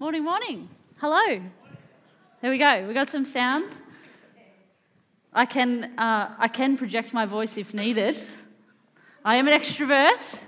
Morning, 0.00 0.22
morning. 0.22 0.68
Hello. 0.98 1.42
There 2.40 2.52
we 2.52 2.58
go. 2.58 2.86
We 2.86 2.94
got 2.94 3.10
some 3.10 3.24
sound. 3.24 3.76
I 5.32 5.44
can, 5.44 5.98
uh, 5.98 6.36
I 6.38 6.46
can 6.46 6.76
project 6.76 7.12
my 7.12 7.26
voice 7.26 7.56
if 7.56 7.74
needed. 7.74 8.16
I 9.24 9.34
am 9.34 9.48
an 9.48 9.60
extrovert, 9.60 10.44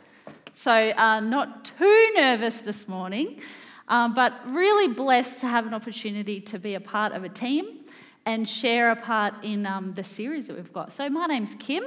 so 0.55 0.73
uh, 0.73 1.19
not 1.19 1.65
too 1.65 2.13
nervous 2.15 2.59
this 2.59 2.87
morning, 2.87 3.41
um, 3.89 4.15
but 4.15 4.35
really 4.47 4.87
blessed 4.87 5.41
to 5.41 5.49
have 5.49 5.67
an 5.67 5.75
opportunity 5.75 6.41
to 6.43 6.61
be 6.61 6.75
a 6.75 6.81
part 6.81 7.11
of 7.11 7.25
a 7.25 7.29
team 7.29 7.81
and 8.27 8.49
share 8.49 8.93
a 8.93 8.97
part 8.97 9.35
in 9.43 9.67
um, 9.67 9.95
the 9.95 10.05
series 10.05 10.47
that 10.47 10.55
we've 10.55 10.73
got. 10.73 10.93
So, 10.93 11.09
my 11.09 11.27
name's 11.27 11.57
Kim. 11.59 11.83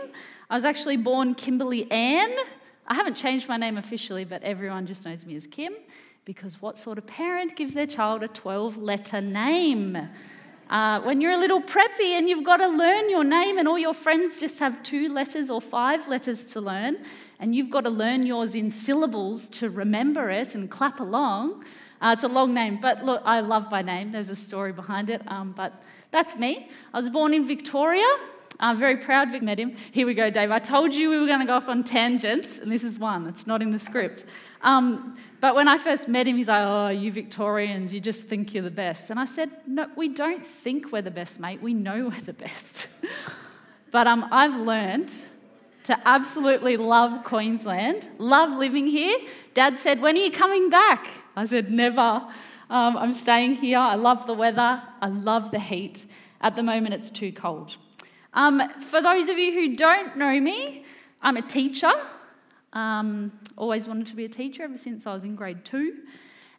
I 0.50 0.56
was 0.56 0.66
actually 0.66 0.98
born 0.98 1.34
Kimberly 1.34 1.90
Ann. 1.90 2.36
I 2.88 2.96
haven't 2.96 3.16
changed 3.16 3.48
my 3.48 3.56
name 3.56 3.78
officially, 3.78 4.26
but 4.26 4.44
everyone 4.44 4.86
just 4.86 5.06
knows 5.06 5.26
me 5.26 5.38
as 5.38 5.48
Kim 5.48 5.74
because 6.26 6.62
what 6.62 6.78
sort 6.78 6.98
of 6.98 7.06
parent 7.06 7.56
gives 7.56 7.74
their 7.74 7.88
child 7.88 8.24
a 8.24 8.28
12 8.28 8.78
letter 8.78 9.22
name? 9.22 9.98
Uh, 10.70 11.02
when 11.02 11.22
you're 11.22 11.34
a 11.34 11.38
little 11.38 11.62
preppy 11.62 12.18
and 12.18 12.30
you've 12.30 12.46
got 12.46 12.58
to 12.58 12.68
learn 12.68 13.10
your 13.10 13.24
name, 13.24 13.58
and 13.58 13.68
all 13.68 13.78
your 13.78 13.94
friends 13.94 14.40
just 14.40 14.60
have 14.60 14.82
two 14.82 15.10
letters 15.10 15.50
or 15.50 15.62
five 15.62 16.08
letters 16.08 16.46
to 16.46 16.62
learn, 16.62 16.98
and 17.40 17.54
you've 17.54 17.70
got 17.70 17.82
to 17.82 17.90
learn 17.90 18.26
yours 18.26 18.56
in 18.56 18.72
syllables 18.72 19.48
to 19.50 19.70
remember 19.70 20.30
it 20.30 20.56
and 20.56 20.72
clap 20.72 21.00
along. 21.00 21.64
Uh, 22.02 22.12
it's 22.14 22.24
a 22.24 22.28
long 22.28 22.54
name, 22.54 22.80
but 22.82 23.04
look, 23.04 23.22
I 23.26 23.42
love 23.42 23.70
my 23.70 23.82
name. 23.82 24.12
There's 24.12 24.30
a 24.30 24.36
story 24.36 24.72
behind 24.72 25.10
it, 25.10 25.22
um, 25.28 25.54
but 25.56 25.84
that's 26.12 26.36
me. 26.36 26.70
I 26.94 27.00
was 27.00 27.10
born 27.10 27.34
in 27.34 27.46
Victoria. 27.48 28.08
I'm 28.60 28.80
very 28.80 28.98
proud 28.98 29.32
Vic 29.32 29.42
met 29.42 29.60
him. 29.60 29.76
Here 29.92 30.06
we 30.06 30.14
go, 30.14 30.30
Dave. 30.30 30.52
I 30.52 30.60
told 30.60 30.94
you 30.94 31.10
we 31.10 31.20
were 31.20 31.28
going 31.28 31.40
to 31.40 31.46
go 31.46 31.56
off 31.56 31.68
on 31.68 31.84
tangents, 31.84 32.60
and 32.60 32.72
this 32.72 32.84
is 32.84 33.00
one. 33.00 33.28
It's 33.28 33.48
not 33.48 33.62
in 33.62 33.72
the 33.72 33.80
script. 33.80 34.26
Um, 34.62 35.18
but 35.42 35.56
when 35.56 35.68
I 35.68 35.78
first 35.78 36.08
met 36.08 36.28
him, 36.28 36.38
he's 36.38 36.48
like, 36.48 36.64
Oh, 36.66 36.90
you 36.90 37.12
Victorians, 37.12 37.94
you 37.94 38.00
just 38.00 38.24
think 38.24 38.54
you're 38.54 38.64
the 38.64 38.72
best. 38.72 39.10
And 39.10 39.20
I 39.20 39.26
said, 39.26 39.50
No, 39.68 39.88
we 39.96 40.10
don't 40.10 40.46
think 40.46 40.92
we're 40.92 41.02
the 41.02 41.12
best, 41.12 41.40
mate. 41.40 41.62
We 41.62 41.74
know 41.74 42.10
we're 42.10 42.22
the 42.22 42.34
best. 42.34 42.88
but 43.92 44.08
um, 44.08 44.28
I've 44.32 44.56
learned 44.56 45.14
to 45.86 46.00
absolutely 46.08 46.78
love 46.78 47.26
Queensland, 47.26 48.10
love 48.18 48.58
living 48.58 48.88
here. 48.88 49.18
Dad 49.54 49.80
said, 49.80 50.02
When 50.02 50.16
are 50.16 50.22
you 50.22 50.32
coming 50.32 50.70
back? 50.70 51.08
I 51.36 51.46
said, 51.46 51.72
Never. 51.72 52.28
Um, 52.70 52.98
I'm 52.98 53.14
staying 53.14 53.56
here. 53.56 53.78
I 53.78 53.96
love 53.96 54.26
the 54.26 54.34
weather. 54.34 54.82
I 55.02 55.08
love 55.08 55.52
the 55.52 55.60
heat. 55.60 56.06
At 56.42 56.56
the 56.56 56.64
moment, 56.64 56.94
it's 56.94 57.10
too 57.10 57.32
cold. 57.32 57.78
Um, 58.36 58.68
for 58.80 59.00
those 59.00 59.30
of 59.30 59.38
you 59.38 59.54
who 59.54 59.76
don't 59.76 60.18
know 60.18 60.40
me, 60.40 60.86
I'm 61.22 61.38
a 61.38 61.42
teacher. 61.42 61.92
Um, 62.74 63.32
always 63.56 63.88
wanted 63.88 64.08
to 64.08 64.16
be 64.16 64.26
a 64.26 64.30
teacher 64.30 64.64
ever 64.64 64.78
since 64.78 65.06
I 65.06 65.14
was 65.14 65.24
in 65.24 65.36
grade 65.36 65.64
two 65.64 66.00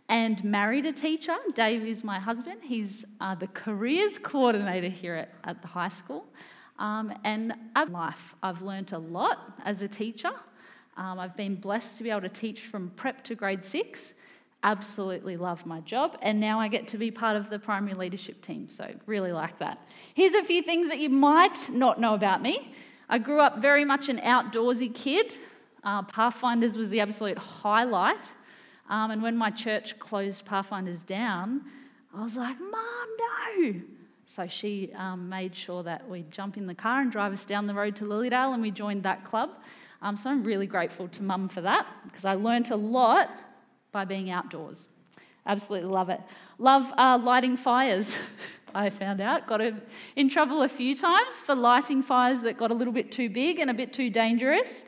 and 0.08 0.42
married 0.44 0.86
a 0.86 0.92
teacher. 0.92 1.34
Dave 1.54 1.84
is 1.84 2.04
my 2.04 2.20
husband. 2.20 2.60
He's 2.62 3.04
uh, 3.20 3.34
the 3.34 3.48
careers 3.48 4.18
coordinator 4.18 4.88
here 4.88 5.16
at, 5.16 5.34
at 5.42 5.62
the 5.62 5.68
high 5.68 5.88
school. 5.88 6.26
Um, 6.78 7.12
and 7.24 7.54
at 7.74 7.90
life, 7.90 8.36
I've 8.40 8.62
learnt 8.62 8.92
a 8.92 8.98
lot 8.98 9.60
as 9.64 9.82
a 9.82 9.88
teacher. 9.88 10.32
Um, 10.96 11.18
I've 11.18 11.36
been 11.36 11.56
blessed 11.56 11.98
to 11.98 12.04
be 12.04 12.10
able 12.10 12.20
to 12.20 12.28
teach 12.28 12.60
from 12.60 12.90
prep 12.90 13.24
to 13.24 13.34
grade 13.34 13.64
six 13.64 14.13
absolutely 14.64 15.36
love 15.36 15.64
my 15.66 15.80
job, 15.80 16.18
and 16.22 16.40
now 16.40 16.58
I 16.58 16.68
get 16.68 16.88
to 16.88 16.98
be 16.98 17.10
part 17.10 17.36
of 17.36 17.50
the 17.50 17.58
primary 17.58 17.94
leadership 17.94 18.40
team, 18.40 18.68
so 18.70 18.92
really 19.06 19.30
like 19.30 19.58
that. 19.58 19.78
Here's 20.14 20.34
a 20.34 20.42
few 20.42 20.62
things 20.62 20.88
that 20.88 20.98
you 20.98 21.10
might 21.10 21.68
not 21.70 22.00
know 22.00 22.14
about 22.14 22.42
me. 22.42 22.72
I 23.08 23.18
grew 23.18 23.40
up 23.40 23.58
very 23.58 23.84
much 23.84 24.08
an 24.08 24.18
outdoorsy 24.18 24.92
kid. 24.92 25.38
Uh, 25.84 26.02
Pathfinders 26.02 26.76
was 26.76 26.88
the 26.88 27.00
absolute 27.00 27.38
highlight. 27.38 28.32
Um, 28.88 29.10
and 29.10 29.22
when 29.22 29.36
my 29.36 29.50
church 29.50 29.98
closed 29.98 30.46
Pathfinders 30.46 31.04
down, 31.04 31.62
I 32.16 32.24
was 32.24 32.36
like, 32.36 32.58
Mom, 32.58 33.08
no. 33.18 33.80
So 34.26 34.46
she 34.46 34.90
um, 34.96 35.28
made 35.28 35.54
sure 35.54 35.82
that 35.82 36.08
we'd 36.08 36.30
jump 36.30 36.56
in 36.56 36.66
the 36.66 36.74
car 36.74 37.02
and 37.02 37.12
drive 37.12 37.32
us 37.32 37.44
down 37.44 37.66
the 37.66 37.74
road 37.74 37.96
to 37.96 38.04
Lilydale, 38.04 38.54
and 38.54 38.62
we 38.62 38.70
joined 38.70 39.02
that 39.02 39.24
club. 39.24 39.50
Um, 40.00 40.16
so 40.16 40.30
I'm 40.30 40.42
really 40.42 40.66
grateful 40.66 41.08
to 41.08 41.22
Mum 41.22 41.48
for 41.48 41.60
that 41.60 41.86
because 42.04 42.24
I 42.24 42.34
learnt 42.34 42.70
a 42.70 42.76
lot 42.76 43.30
by 43.94 44.04
being 44.04 44.28
outdoors. 44.30 44.88
Absolutely 45.46 45.88
love 45.88 46.10
it. 46.10 46.20
Love 46.58 46.92
uh, 46.98 47.18
lighting 47.22 47.56
fires. 47.56 48.18
I 48.74 48.90
found 48.90 49.20
out. 49.20 49.46
Got 49.46 49.60
in 50.16 50.28
trouble 50.28 50.62
a 50.62 50.68
few 50.68 50.96
times 50.96 51.34
for 51.36 51.54
lighting 51.54 52.02
fires 52.02 52.40
that 52.40 52.58
got 52.58 52.72
a 52.72 52.74
little 52.74 52.92
bit 52.92 53.12
too 53.12 53.30
big 53.30 53.60
and 53.60 53.70
a 53.70 53.74
bit 53.74 53.92
too 53.92 54.10
dangerous. 54.10 54.84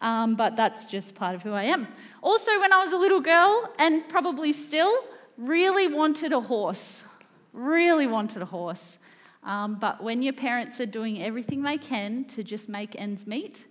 Um, 0.00 0.34
but 0.34 0.56
that's 0.56 0.86
just 0.86 1.14
part 1.14 1.34
of 1.34 1.42
who 1.42 1.52
I 1.52 1.64
am. 1.64 1.88
Also, 2.22 2.58
when 2.58 2.72
I 2.72 2.78
was 2.78 2.92
a 2.92 2.96
little 2.96 3.20
girl, 3.20 3.70
and 3.78 4.08
probably 4.08 4.52
still, 4.52 5.04
really 5.36 5.88
wanted 5.88 6.32
a 6.32 6.40
horse. 6.40 7.02
Really 7.52 8.06
wanted 8.06 8.40
a 8.40 8.46
horse. 8.46 8.98
Um, 9.44 9.76
but 9.78 10.02
when 10.02 10.22
your 10.22 10.32
parents 10.32 10.80
are 10.80 10.86
doing 10.86 11.22
everything 11.22 11.62
they 11.62 11.78
can 11.78 12.24
to 12.26 12.42
just 12.42 12.68
make 12.68 12.98
ends 12.98 13.26
meet, 13.26 13.66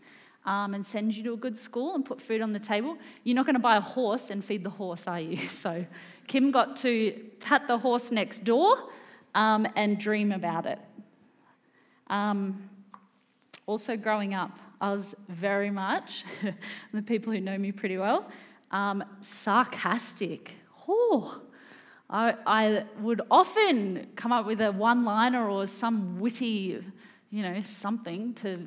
um, 0.48 0.74
and 0.74 0.88
send 0.88 1.16
you 1.16 1.24
to 1.24 1.34
a 1.34 1.38
good 1.38 1.58
school 1.58 1.94
and 1.94 2.06
put 2.06 2.22
food 2.22 2.42
on 2.42 2.54
the 2.54 2.60
table, 2.60 2.98
you're 3.26 3.36
not 3.36 3.46
going 3.46 3.56
to 3.56 3.60
buy 3.60 3.76
a 3.76 3.82
horse 3.82 4.30
and 4.30 4.44
feed 4.44 4.64
the 4.64 4.70
horse, 4.70 5.06
are 5.06 5.20
you? 5.20 5.38
So 5.50 5.86
Kim 6.26 6.52
got 6.52 6.78
to 6.78 7.12
pat 7.42 7.68
the 7.68 7.78
horse 7.78 8.12
next 8.12 8.44
door 8.44 8.78
um, 9.36 9.68
and 9.76 10.00
dream 10.00 10.32
about 10.32 10.66
it. 10.66 10.80
Um, 12.08 12.70
also, 13.66 13.98
growing 13.98 14.34
up, 14.34 14.58
I 14.80 14.94
was 14.94 15.16
very 15.28 15.70
much, 15.70 16.24
the 16.94 17.02
people 17.02 17.34
who 17.34 17.42
know 17.42 17.58
me 17.58 17.74
pretty 17.74 17.98
well, 17.98 18.32
um, 18.72 19.04
sarcastic. 19.20 20.54
Oh, 20.88 21.42
I, 22.10 22.36
I, 22.46 22.86
would 23.02 23.22
often 23.30 24.08
come 24.16 24.32
up 24.32 24.46
with 24.46 24.62
a 24.62 24.72
one 24.72 25.04
liner 25.04 25.50
or 25.50 25.68
some 25.68 26.20
witty, 26.20 26.82
you 27.32 27.42
know, 27.42 27.62
something 27.62 28.34
to 28.36 28.66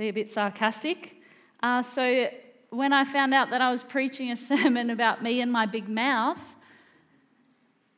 be 0.00 0.08
a 0.08 0.12
bit 0.12 0.32
sarcastic. 0.32 1.20
Uh, 1.62 1.82
so 1.82 2.28
when 2.70 2.92
I 2.92 3.04
found 3.04 3.34
out 3.34 3.50
that 3.50 3.60
I 3.60 3.70
was 3.70 3.82
preaching 3.82 4.30
a 4.30 4.36
sermon 4.50 4.88
about 4.88 5.22
me 5.22 5.42
and 5.42 5.52
my 5.52 5.66
big 5.66 5.88
mouth, 5.88 6.40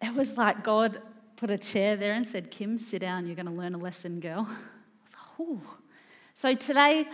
it 0.03 0.13
was 0.13 0.37
like 0.37 0.65
God 0.65 1.01
put 1.37 1.49
a 1.51 1.59
chair 1.59 1.97
there 1.97 2.13
and 2.15 2.29
said, 2.29 2.51
Kim, 2.51 2.77
sit 2.77 3.01
down, 3.01 3.27
you're 3.27 3.37
going 3.37 3.47
to 3.47 3.53
learn 3.53 3.75
a 3.75 3.79
lesson, 3.79 4.19
girl. 4.19 4.49
I 5.15 5.43
like. 5.43 5.61
So 6.35 6.55
today, 6.55 7.07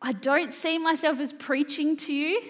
I 0.00 0.12
don't 0.12 0.54
see 0.54 0.78
myself 0.78 1.18
as 1.18 1.32
preaching 1.32 1.96
to 1.98 2.12
you. 2.12 2.40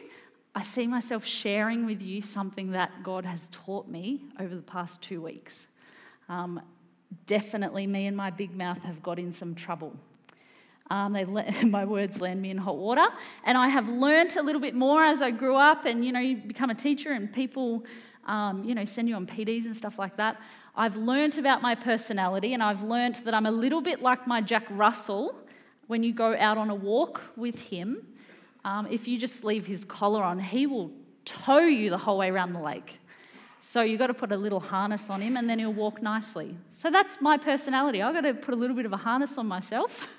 I 0.55 0.63
see 0.63 0.87
myself 0.87 1.25
sharing 1.25 1.87
with 1.87 2.03
you 2.03 2.21
something 2.21 2.73
that 2.73 3.03
God 3.03 3.25
has 3.25 3.49
taught 3.51 3.89
me 3.89 4.25
over 4.39 4.55
the 4.55 4.61
past 4.61 5.01
two 5.01 5.23
weeks. 5.23 5.69
Um, 6.29 6.61
definitely, 7.25 7.87
me 7.87 8.07
and 8.07 8.17
my 8.17 8.29
big 8.29 8.55
mouth 8.55 8.83
have 8.83 9.03
got 9.03 9.19
in 9.19 9.33
some 9.33 9.55
trouble. 9.55 9.97
Um, 10.93 11.15
they, 11.15 11.25
my 11.65 11.87
words 11.87 12.21
land 12.21 12.43
me 12.43 12.51
in 12.51 12.59
hot 12.59 12.77
water. 12.77 13.07
And 13.45 13.57
I 13.57 13.69
have 13.69 13.89
learnt 13.89 14.37
a 14.37 14.43
little 14.43 14.61
bit 14.61 14.75
more 14.75 15.03
as 15.05 15.23
I 15.23 15.31
grew 15.31 15.57
up 15.57 15.87
and, 15.87 16.05
you 16.05 16.13
know, 16.13 16.21
you 16.21 16.37
become 16.37 16.69
a 16.69 16.75
teacher 16.75 17.13
and 17.13 17.33
people, 17.33 17.85
um, 18.27 18.63
you 18.63 18.75
know, 18.75 18.85
send 18.85 19.09
you 19.09 19.15
on 19.15 19.27
PDs 19.27 19.65
and 19.65 19.75
stuff 19.75 19.99
like 19.99 20.17
that. 20.19 20.39
I've 20.77 20.97
learnt 20.97 21.39
about 21.39 21.63
my 21.63 21.75
personality 21.75 22.53
and 22.53 22.63
I've 22.63 22.83
learnt 22.83 23.25
that 23.25 23.33
I'm 23.33 23.47
a 23.47 23.51
little 23.51 23.81
bit 23.81 24.03
like 24.03 24.27
my 24.27 24.43
Jack 24.43 24.67
Russell 24.69 25.35
when 25.87 26.03
you 26.03 26.13
go 26.13 26.37
out 26.37 26.59
on 26.59 26.69
a 26.69 26.75
walk 26.75 27.23
with 27.37 27.59
him. 27.59 28.07
Um, 28.65 28.87
if 28.87 29.09
you 29.09 29.19
just 29.19 29.45
leave 29.45 29.67
his 29.67 29.87
collar 29.87 30.23
on, 30.23 30.39
he 30.39 30.67
will 30.67 30.91
tow 31.25 31.61
you 31.61 31.89
the 31.89 31.99
whole 31.99 32.19
way 32.19 32.29
around 32.29 32.53
the 32.53 32.61
lake. 32.61 32.99
So 33.61 33.81
you've 33.81 33.99
got 33.99 34.09
to 34.09 34.15
put 34.15 34.31
a 34.31 34.37
little 34.37 34.61
harness 34.61 35.09
on 35.09 35.23
him 35.23 35.39
and 35.39 35.49
then 35.49 35.59
he'll 35.59 35.73
walk 35.73 36.03
nicely. 36.03 36.55
So 36.73 36.91
that's 36.91 37.19
my 37.21 37.39
personality. 37.39 38.03
I've 38.03 38.15
got 38.15 38.23
to 38.23 38.35
put 38.35 38.53
a 38.53 38.57
little 38.57 38.77
bit 38.77 38.85
of 38.85 38.93
a 38.93 38.99
harness 38.99 39.39
on 39.39 39.47
myself. 39.47 40.07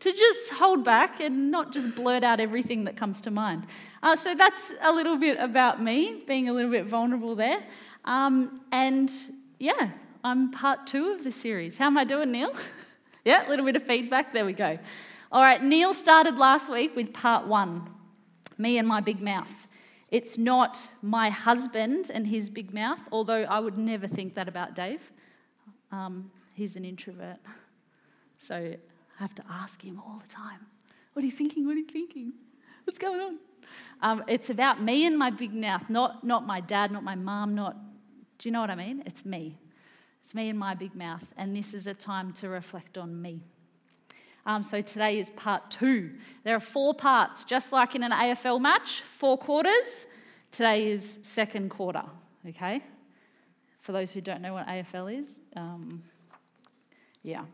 to 0.00 0.12
just 0.12 0.50
hold 0.50 0.84
back 0.84 1.20
and 1.20 1.50
not 1.50 1.72
just 1.72 1.94
blurt 1.94 2.22
out 2.22 2.40
everything 2.40 2.84
that 2.84 2.96
comes 2.96 3.20
to 3.22 3.30
mind. 3.30 3.66
Uh, 4.02 4.14
so 4.14 4.34
that's 4.34 4.72
a 4.80 4.92
little 4.92 5.16
bit 5.16 5.38
about 5.38 5.82
me, 5.82 6.22
being 6.26 6.48
a 6.48 6.52
little 6.52 6.70
bit 6.70 6.86
vulnerable 6.86 7.34
there. 7.34 7.62
Um, 8.04 8.60
and 8.70 9.10
yeah, 9.58 9.90
I'm 10.22 10.50
part 10.50 10.86
two 10.86 11.10
of 11.10 11.24
the 11.24 11.32
series. 11.32 11.78
How 11.78 11.86
am 11.86 11.98
I 11.98 12.04
doing, 12.04 12.30
Neil? 12.30 12.52
yeah, 13.24 13.46
a 13.46 13.48
little 13.48 13.64
bit 13.64 13.76
of 13.76 13.82
feedback. 13.82 14.32
There 14.32 14.44
we 14.44 14.52
go. 14.52 14.78
All 15.30 15.42
right, 15.42 15.62
Neil 15.62 15.92
started 15.92 16.36
last 16.36 16.70
week 16.70 16.96
with 16.96 17.12
part 17.12 17.46
one 17.46 17.90
me 18.56 18.76
and 18.76 18.88
my 18.88 19.00
big 19.00 19.20
mouth. 19.20 19.68
It's 20.10 20.36
not 20.36 20.88
my 21.00 21.30
husband 21.30 22.10
and 22.12 22.26
his 22.26 22.50
big 22.50 22.74
mouth, 22.74 22.98
although 23.12 23.42
I 23.42 23.60
would 23.60 23.78
never 23.78 24.08
think 24.08 24.34
that 24.34 24.48
about 24.48 24.74
Dave. 24.74 25.12
Um, 25.92 26.30
he's 26.54 26.76
an 26.76 26.84
introvert. 26.84 27.38
So 28.40 28.74
I 29.18 29.22
have 29.22 29.34
to 29.36 29.44
ask 29.50 29.82
him 29.82 30.00
all 30.00 30.20
the 30.22 30.28
time, 30.32 30.66
What 31.12 31.22
are 31.22 31.26
you 31.26 31.32
thinking? 31.32 31.66
What 31.66 31.76
are 31.76 31.80
you 31.80 31.86
thinking? 31.86 32.32
What's 32.84 32.98
going 32.98 33.20
on? 33.20 33.38
Um, 34.00 34.24
it's 34.28 34.48
about 34.48 34.82
me 34.82 35.06
and 35.06 35.18
my 35.18 35.30
big 35.30 35.52
mouth, 35.52 35.90
not, 35.90 36.24
not 36.24 36.46
my 36.46 36.60
dad, 36.60 36.92
not 36.92 37.02
my 37.02 37.16
mom, 37.16 37.54
not, 37.54 37.76
do 38.38 38.48
you 38.48 38.52
know 38.52 38.60
what 38.60 38.70
I 38.70 38.76
mean? 38.76 39.02
It's 39.04 39.24
me. 39.24 39.58
It's 40.22 40.34
me 40.34 40.48
and 40.48 40.58
my 40.58 40.74
big 40.74 40.94
mouth. 40.94 41.24
And 41.36 41.56
this 41.56 41.74
is 41.74 41.86
a 41.86 41.94
time 41.94 42.32
to 42.34 42.48
reflect 42.48 42.96
on 42.96 43.20
me. 43.20 43.40
Um, 44.46 44.62
so 44.62 44.80
today 44.80 45.18
is 45.18 45.30
part 45.30 45.70
two. 45.70 46.12
There 46.44 46.54
are 46.54 46.60
four 46.60 46.94
parts, 46.94 47.44
just 47.44 47.72
like 47.72 47.94
in 47.94 48.02
an 48.02 48.12
AFL 48.12 48.60
match, 48.60 49.02
four 49.02 49.36
quarters. 49.36 50.06
Today 50.50 50.90
is 50.90 51.18
second 51.22 51.68
quarter, 51.70 52.04
okay? 52.48 52.82
For 53.80 53.92
those 53.92 54.12
who 54.12 54.20
don't 54.20 54.40
know 54.40 54.54
what 54.54 54.66
AFL 54.66 55.22
is, 55.22 55.40
um, 55.56 56.02
yeah. 57.22 57.44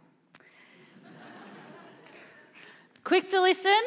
Quick 3.04 3.28
to 3.28 3.40
listen, 3.42 3.82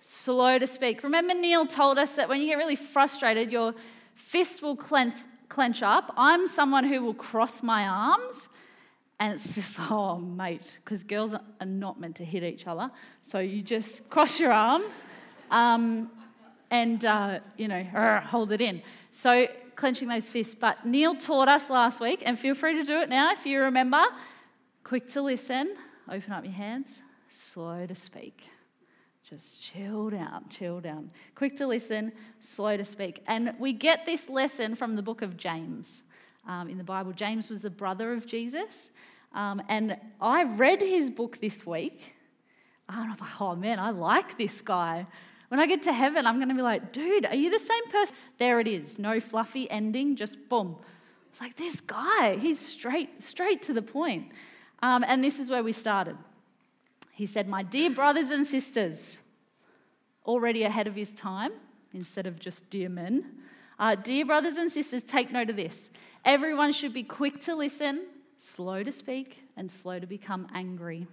slow 0.00 0.58
to 0.58 0.66
speak. 0.66 1.02
Remember, 1.02 1.34
Neil 1.34 1.66
told 1.66 1.98
us 1.98 2.12
that 2.12 2.26
when 2.26 2.40
you 2.40 2.46
get 2.46 2.56
really 2.56 2.74
frustrated, 2.74 3.52
your 3.52 3.74
fists 4.14 4.62
will 4.62 4.76
clench, 4.76 5.16
clench 5.50 5.82
up. 5.82 6.10
I'm 6.16 6.46
someone 6.46 6.84
who 6.84 7.02
will 7.02 7.12
cross 7.12 7.62
my 7.62 7.86
arms, 7.86 8.48
and 9.20 9.34
it's 9.34 9.54
just, 9.54 9.76
oh, 9.90 10.16
mate, 10.16 10.78
because 10.82 11.04
girls 11.04 11.34
are 11.34 11.66
not 11.66 12.00
meant 12.00 12.16
to 12.16 12.24
hit 12.24 12.42
each 12.42 12.66
other. 12.66 12.90
So 13.22 13.40
you 13.40 13.60
just 13.60 14.08
cross 14.08 14.40
your 14.40 14.52
arms 14.52 15.04
um, 15.50 16.10
and, 16.70 17.04
uh, 17.04 17.40
you 17.58 17.68
know, 17.68 17.84
hold 18.24 18.52
it 18.52 18.62
in. 18.62 18.80
So 19.10 19.48
clenching 19.76 20.08
those 20.08 20.30
fists. 20.30 20.54
But 20.58 20.86
Neil 20.86 21.14
taught 21.14 21.48
us 21.48 21.68
last 21.68 22.00
week, 22.00 22.22
and 22.24 22.38
feel 22.38 22.54
free 22.54 22.72
to 22.74 22.84
do 22.84 23.00
it 23.00 23.10
now 23.10 23.32
if 23.32 23.44
you 23.44 23.60
remember. 23.60 24.02
Quick 24.82 25.08
to 25.08 25.20
listen, 25.20 25.76
open 26.10 26.32
up 26.32 26.44
your 26.44 26.54
hands, 26.54 27.02
slow 27.28 27.84
to 27.84 27.94
speak. 27.94 28.48
Just 29.32 29.62
chill 29.62 30.10
down, 30.10 30.44
chill 30.50 30.78
down. 30.78 31.10
Quick 31.34 31.56
to 31.56 31.66
listen, 31.66 32.12
slow 32.40 32.76
to 32.76 32.84
speak. 32.84 33.22
And 33.26 33.54
we 33.58 33.72
get 33.72 34.04
this 34.04 34.28
lesson 34.28 34.74
from 34.74 34.94
the 34.94 35.00
book 35.00 35.22
of 35.22 35.38
James. 35.38 36.02
Um, 36.46 36.68
in 36.68 36.76
the 36.76 36.84
Bible, 36.84 37.12
James 37.12 37.48
was 37.48 37.62
the 37.62 37.70
brother 37.70 38.12
of 38.12 38.26
Jesus. 38.26 38.90
Um, 39.32 39.62
and 39.70 39.96
I 40.20 40.44
read 40.44 40.82
his 40.82 41.08
book 41.08 41.38
this 41.38 41.64
week. 41.64 42.14
And 42.90 43.10
I'm 43.10 43.16
like, 43.18 43.40
oh 43.40 43.56
man, 43.56 43.78
I 43.78 43.88
like 43.88 44.36
this 44.36 44.60
guy. 44.60 45.06
When 45.48 45.58
I 45.58 45.66
get 45.66 45.82
to 45.84 45.94
heaven, 45.94 46.26
I'm 46.26 46.36
going 46.36 46.50
to 46.50 46.54
be 46.54 46.60
like, 46.60 46.92
dude, 46.92 47.24
are 47.24 47.34
you 47.34 47.48
the 47.48 47.58
same 47.58 47.88
person? 47.90 48.14
There 48.38 48.60
it 48.60 48.68
is. 48.68 48.98
No 48.98 49.18
fluffy 49.18 49.70
ending, 49.70 50.14
just 50.14 50.36
boom. 50.50 50.76
It's 51.30 51.40
like 51.40 51.56
this 51.56 51.80
guy, 51.80 52.36
he's 52.38 52.58
straight, 52.58 53.22
straight 53.22 53.62
to 53.62 53.72
the 53.72 53.80
point. 53.80 54.30
Um, 54.82 55.02
and 55.08 55.24
this 55.24 55.38
is 55.38 55.48
where 55.48 55.62
we 55.62 55.72
started. 55.72 56.18
He 57.12 57.24
said, 57.24 57.48
My 57.48 57.62
dear 57.62 57.88
brothers 57.88 58.30
and 58.30 58.46
sisters, 58.46 59.18
already 60.26 60.64
ahead 60.64 60.86
of 60.86 60.94
his 60.94 61.12
time 61.12 61.52
instead 61.92 62.26
of 62.26 62.38
just 62.38 62.68
dear 62.70 62.88
men. 62.88 63.24
Uh, 63.78 63.94
dear 63.94 64.24
brothers 64.24 64.56
and 64.56 64.70
sisters, 64.70 65.02
take 65.02 65.32
note 65.32 65.50
of 65.50 65.56
this. 65.56 65.90
Everyone 66.24 66.72
should 66.72 66.92
be 66.92 67.02
quick 67.02 67.40
to 67.40 67.54
listen, 67.54 68.06
slow 68.38 68.82
to 68.82 68.92
speak, 68.92 69.42
and 69.56 69.70
slow 69.70 69.98
to 69.98 70.06
become 70.06 70.46
angry. 70.54 71.06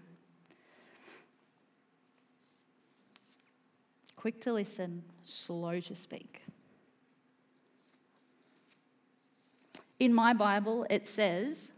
Quick 4.15 4.41
to 4.41 4.53
listen, 4.53 5.03
slow 5.23 5.79
to 5.79 5.95
speak. 5.95 6.41
In 9.99 10.13
my 10.13 10.33
Bible, 10.33 10.85
it 10.89 11.07
says, 11.07 11.71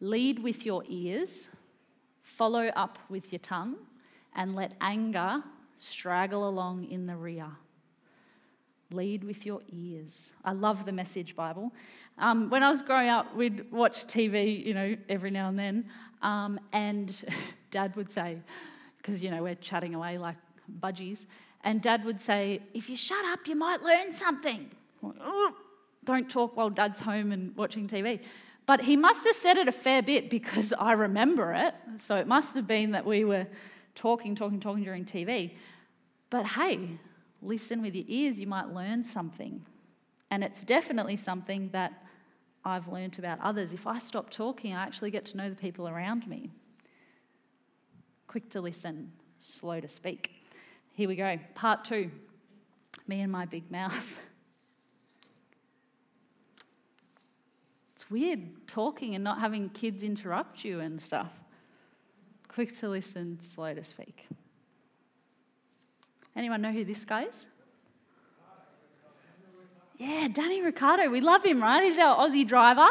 lead 0.00 0.42
with 0.42 0.66
your 0.66 0.82
ears, 0.88 1.48
follow 2.22 2.68
up 2.68 2.98
with 3.08 3.32
your 3.32 3.38
tongue, 3.38 3.76
and 4.34 4.54
let 4.54 4.74
anger 4.80 5.42
straggle 5.84 6.48
along 6.48 6.90
in 6.90 7.06
the 7.06 7.16
rear. 7.16 7.46
Lead 8.90 9.24
with 9.24 9.44
your 9.44 9.60
ears. 9.68 10.32
I 10.44 10.52
love 10.52 10.86
the 10.86 10.92
Message 10.92 11.34
Bible. 11.34 11.72
Um, 12.18 12.48
when 12.50 12.62
I 12.62 12.68
was 12.70 12.82
growing 12.82 13.08
up, 13.08 13.34
we'd 13.34 13.70
watch 13.72 14.06
TV, 14.06 14.64
you 14.64 14.74
know, 14.74 14.96
every 15.08 15.30
now 15.30 15.48
and 15.48 15.58
then, 15.58 15.86
um, 16.22 16.60
and 16.72 17.24
Dad 17.70 17.96
would 17.96 18.10
say, 18.10 18.38
because 18.98 19.22
you 19.22 19.30
know 19.30 19.42
we're 19.42 19.56
chatting 19.56 19.94
away 19.94 20.16
like 20.16 20.36
budgies, 20.80 21.26
and 21.62 21.82
Dad 21.82 22.04
would 22.04 22.20
say, 22.20 22.60
"If 22.72 22.88
you 22.88 22.96
shut 22.96 23.24
up, 23.26 23.46
you 23.46 23.56
might 23.56 23.82
learn 23.82 24.12
something." 24.12 24.70
Don't 26.04 26.30
talk 26.30 26.56
while 26.56 26.70
Dad's 26.70 27.00
home 27.00 27.32
and 27.32 27.56
watching 27.56 27.88
TV. 27.88 28.20
But 28.66 28.80
he 28.82 28.96
must 28.96 29.24
have 29.24 29.34
said 29.34 29.56
it 29.56 29.68
a 29.68 29.72
fair 29.72 30.02
bit 30.02 30.30
because 30.30 30.72
I 30.78 30.92
remember 30.92 31.52
it. 31.52 31.74
So 31.98 32.16
it 32.16 32.26
must 32.26 32.54
have 32.54 32.66
been 32.66 32.92
that 32.92 33.04
we 33.04 33.24
were 33.24 33.46
talking, 33.94 34.34
talking, 34.34 34.60
talking 34.60 34.84
during 34.84 35.04
TV. 35.04 35.52
But 36.30 36.46
hey, 36.46 36.98
listen 37.42 37.82
with 37.82 37.94
your 37.94 38.04
ears, 38.08 38.38
you 38.38 38.46
might 38.46 38.72
learn 38.72 39.04
something. 39.04 39.64
And 40.30 40.42
it's 40.42 40.64
definitely 40.64 41.16
something 41.16 41.68
that 41.72 41.92
I've 42.64 42.88
learned 42.88 43.18
about 43.18 43.40
others. 43.40 43.72
If 43.72 43.86
I 43.86 43.98
stop 43.98 44.30
talking, 44.30 44.74
I 44.74 44.82
actually 44.82 45.10
get 45.10 45.26
to 45.26 45.36
know 45.36 45.50
the 45.50 45.56
people 45.56 45.88
around 45.88 46.26
me. 46.26 46.50
Quick 48.26 48.50
to 48.50 48.60
listen, 48.60 49.12
slow 49.38 49.80
to 49.80 49.88
speak. 49.88 50.32
Here 50.92 51.08
we 51.08 51.16
go. 51.16 51.38
Part 51.54 51.84
two 51.84 52.10
me 53.06 53.20
and 53.20 53.30
my 53.30 53.44
big 53.44 53.70
mouth. 53.70 54.18
It's 58.04 58.10
weird 58.10 58.66
talking 58.66 59.14
and 59.14 59.24
not 59.24 59.40
having 59.40 59.70
kids 59.70 60.02
interrupt 60.02 60.62
you 60.62 60.80
and 60.80 61.00
stuff. 61.00 61.32
Quick 62.48 62.76
to 62.80 62.88
listen, 62.90 63.38
slow 63.40 63.72
to 63.72 63.82
speak. 63.82 64.26
Anyone 66.36 66.62
know 66.62 66.72
who 66.72 66.84
this 66.84 67.04
guy 67.04 67.24
is? 67.24 67.46
Yeah, 69.96 70.28
Danny 70.28 70.60
Ricciardo. 70.60 71.08
We 71.08 71.20
love 71.20 71.44
him, 71.44 71.62
right? 71.62 71.84
He's 71.84 71.98
our 71.98 72.16
Aussie 72.16 72.46
driver. 72.46 72.88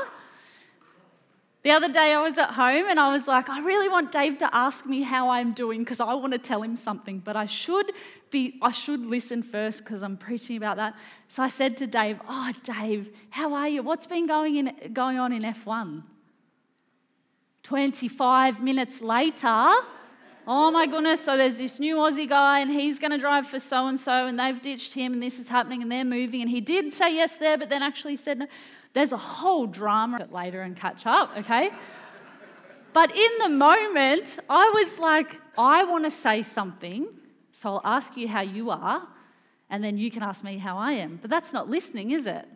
The 1.63 1.71
other 1.71 1.87
day 1.87 2.13
I 2.13 2.21
was 2.21 2.37
at 2.37 2.51
home 2.51 2.87
and 2.89 2.99
I 2.99 3.09
was 3.11 3.25
like, 3.25 3.49
I 3.49 3.61
really 3.61 3.87
want 3.87 4.11
Dave 4.11 4.37
to 4.39 4.53
ask 4.53 4.85
me 4.85 5.01
how 5.01 5.29
I'm 5.29 5.53
doing 5.53 5.79
because 5.79 6.01
I 6.01 6.13
want 6.13 6.33
to 6.33 6.39
tell 6.39 6.61
him 6.61 6.75
something, 6.75 7.19
but 7.19 7.37
I 7.37 7.45
should 7.45 7.93
be 8.31 8.59
I 8.61 8.71
should 8.71 9.05
listen 9.05 9.41
first 9.41 9.79
because 9.79 10.03
I'm 10.03 10.17
preaching 10.17 10.57
about 10.57 10.75
that. 10.75 10.93
So 11.29 11.41
I 11.41 11.47
said 11.47 11.77
to 11.77 11.87
Dave, 11.87 12.19
"Oh, 12.27 12.51
Dave, 12.63 13.09
how 13.29 13.53
are 13.53 13.69
you? 13.69 13.81
What's 13.81 14.05
been 14.05 14.27
going 14.27 14.57
in 14.57 14.91
going 14.91 15.17
on 15.17 15.31
in 15.31 15.43
F1?" 15.43 16.03
25 17.63 18.61
minutes 18.61 18.99
later, 18.99 19.73
oh 20.47 20.71
my 20.71 20.85
goodness, 20.85 21.23
so 21.23 21.37
there's 21.37 21.57
this 21.57 21.79
new 21.79 21.97
Aussie 21.97 22.27
guy 22.27 22.59
and 22.59 22.71
he's 22.71 22.99
going 22.99 23.11
to 23.11 23.17
drive 23.17 23.47
for 23.47 23.59
so 23.59 23.87
and 23.87 23.99
so 23.99 24.27
and 24.27 24.39
they've 24.39 24.61
ditched 24.61 24.93
him 24.93 25.13
and 25.13 25.23
this 25.23 25.39
is 25.39 25.49
happening 25.49 25.81
and 25.81 25.91
they're 25.91 26.05
moving 26.05 26.41
and 26.41 26.49
he 26.49 26.61
did 26.61 26.93
say 26.93 27.13
yes 27.15 27.37
there 27.37 27.57
but 27.57 27.69
then 27.69 27.81
actually 27.81 28.15
said 28.15 28.39
no. 28.39 28.47
There's 28.93 29.11
a 29.11 29.17
whole 29.17 29.65
drama 29.65 30.27
later 30.31 30.61
and 30.61 30.75
catch 30.75 31.05
up, 31.05 31.31
okay? 31.37 31.71
But 32.93 33.15
in 33.15 33.31
the 33.39 33.49
moment, 33.49 34.37
I 34.47 34.69
was 34.69 34.99
like, 34.99 35.39
I 35.57 35.83
want 35.83 36.03
to 36.03 36.11
say 36.11 36.43
something, 36.43 37.07
so 37.51 37.69
I'll 37.69 37.81
ask 37.83 38.15
you 38.15 38.27
how 38.27 38.41
you 38.41 38.69
are, 38.69 39.07
and 39.71 39.83
then 39.83 39.97
you 39.97 40.11
can 40.11 40.21
ask 40.21 40.43
me 40.43 40.59
how 40.59 40.77
I 40.77 40.91
am. 40.91 41.17
But 41.19 41.31
that's 41.31 41.51
not 41.51 41.69
listening, 41.69 42.11
is 42.11 42.27
it? 42.27 42.47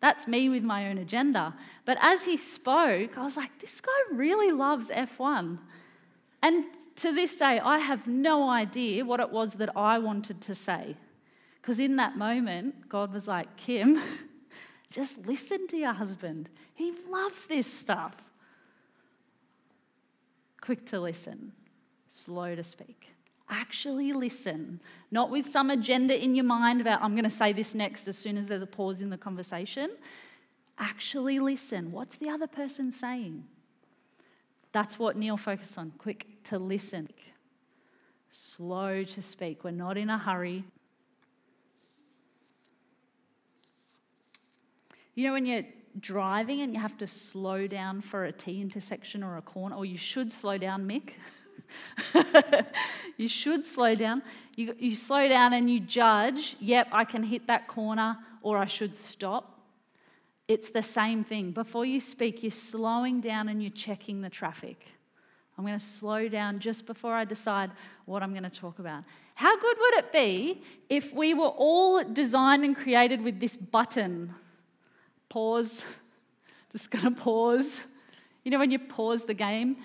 That's 0.00 0.26
me 0.26 0.48
with 0.48 0.64
my 0.64 0.88
own 0.88 0.98
agenda. 0.98 1.54
But 1.84 1.98
as 2.00 2.24
he 2.24 2.36
spoke, 2.36 3.16
I 3.16 3.22
was 3.22 3.36
like, 3.36 3.60
this 3.60 3.80
guy 3.80 3.92
really 4.12 4.50
loves 4.50 4.90
F1. 4.90 5.58
And 6.42 6.64
to 6.96 7.12
this 7.12 7.36
day, 7.36 7.60
I 7.60 7.78
have 7.78 8.06
no 8.06 8.48
idea 8.48 9.04
what 9.04 9.20
it 9.20 9.30
was 9.30 9.54
that 9.54 9.76
I 9.76 9.98
wanted 9.98 10.40
to 10.42 10.54
say. 10.54 10.96
Because 11.60 11.78
in 11.78 11.96
that 11.96 12.16
moment, 12.16 12.88
God 12.88 13.12
was 13.12 13.26
like, 13.26 13.56
Kim, 13.56 14.00
just 14.90 15.18
listen 15.26 15.66
to 15.68 15.76
your 15.76 15.92
husband. 15.92 16.48
He 16.74 16.92
loves 17.10 17.46
this 17.46 17.66
stuff. 17.66 18.14
Quick 20.60 20.86
to 20.86 21.00
listen, 21.00 21.52
slow 22.08 22.54
to 22.54 22.62
speak. 22.62 23.08
Actually 23.48 24.12
listen, 24.12 24.80
not 25.10 25.30
with 25.30 25.48
some 25.48 25.70
agenda 25.70 26.20
in 26.20 26.34
your 26.34 26.44
mind 26.44 26.80
about, 26.80 27.02
I'm 27.02 27.12
going 27.12 27.24
to 27.24 27.30
say 27.30 27.52
this 27.52 27.74
next 27.74 28.08
as 28.08 28.18
soon 28.18 28.36
as 28.36 28.48
there's 28.48 28.62
a 28.62 28.66
pause 28.66 29.00
in 29.00 29.10
the 29.10 29.18
conversation. 29.18 29.90
Actually 30.78 31.38
listen. 31.38 31.92
What's 31.92 32.16
the 32.16 32.28
other 32.28 32.46
person 32.46 32.90
saying? 32.90 33.44
That's 34.76 34.98
what 34.98 35.16
Neil 35.16 35.38
focused 35.38 35.78
on. 35.78 35.90
Quick 35.96 36.26
to 36.44 36.58
listen, 36.58 37.08
slow 38.30 39.04
to 39.04 39.22
speak. 39.22 39.64
We're 39.64 39.70
not 39.70 39.96
in 39.96 40.10
a 40.10 40.18
hurry. 40.18 40.64
You 45.14 45.26
know, 45.26 45.32
when 45.32 45.46
you're 45.46 45.64
driving 45.98 46.60
and 46.60 46.74
you 46.74 46.80
have 46.80 46.98
to 46.98 47.06
slow 47.06 47.66
down 47.66 48.02
for 48.02 48.26
a 48.26 48.32
T 48.32 48.60
intersection 48.60 49.22
or 49.22 49.38
a 49.38 49.40
corner, 49.40 49.76
or 49.76 49.86
you 49.86 49.96
should 49.96 50.30
slow 50.30 50.58
down, 50.58 50.86
Mick. 50.86 51.14
you 53.16 53.28
should 53.28 53.64
slow 53.64 53.94
down. 53.94 54.20
You, 54.56 54.74
you 54.78 54.94
slow 54.94 55.26
down 55.26 55.54
and 55.54 55.70
you 55.70 55.80
judge, 55.80 56.54
yep, 56.60 56.88
I 56.92 57.06
can 57.06 57.22
hit 57.22 57.46
that 57.46 57.66
corner, 57.66 58.18
or 58.42 58.58
I 58.58 58.66
should 58.66 58.94
stop. 58.94 59.55
It's 60.48 60.70
the 60.70 60.82
same 60.82 61.24
thing. 61.24 61.50
Before 61.50 61.84
you 61.84 62.00
speak, 62.00 62.42
you're 62.42 62.50
slowing 62.50 63.20
down 63.20 63.48
and 63.48 63.62
you're 63.62 63.72
checking 63.72 64.20
the 64.20 64.30
traffic. 64.30 64.86
I'm 65.58 65.64
going 65.64 65.78
to 65.78 65.84
slow 65.84 66.28
down 66.28 66.60
just 66.60 66.86
before 66.86 67.14
I 67.14 67.24
decide 67.24 67.70
what 68.04 68.22
I'm 68.22 68.32
going 68.32 68.42
to 68.42 68.50
talk 68.50 68.78
about. 68.78 69.04
How 69.34 69.58
good 69.58 69.76
would 69.78 69.94
it 69.94 70.12
be 70.12 70.62
if 70.88 71.12
we 71.12 71.34
were 71.34 71.48
all 71.48 72.04
designed 72.04 72.64
and 72.64 72.76
created 72.76 73.22
with 73.22 73.40
this 73.40 73.56
button? 73.56 74.34
Pause. 75.28 75.82
Just 76.72 76.90
going 76.90 77.04
to 77.14 77.20
pause. 77.20 77.82
You 78.44 78.50
know, 78.50 78.58
when 78.58 78.70
you 78.70 78.78
pause 78.78 79.24
the 79.24 79.34
game, 79.34 79.78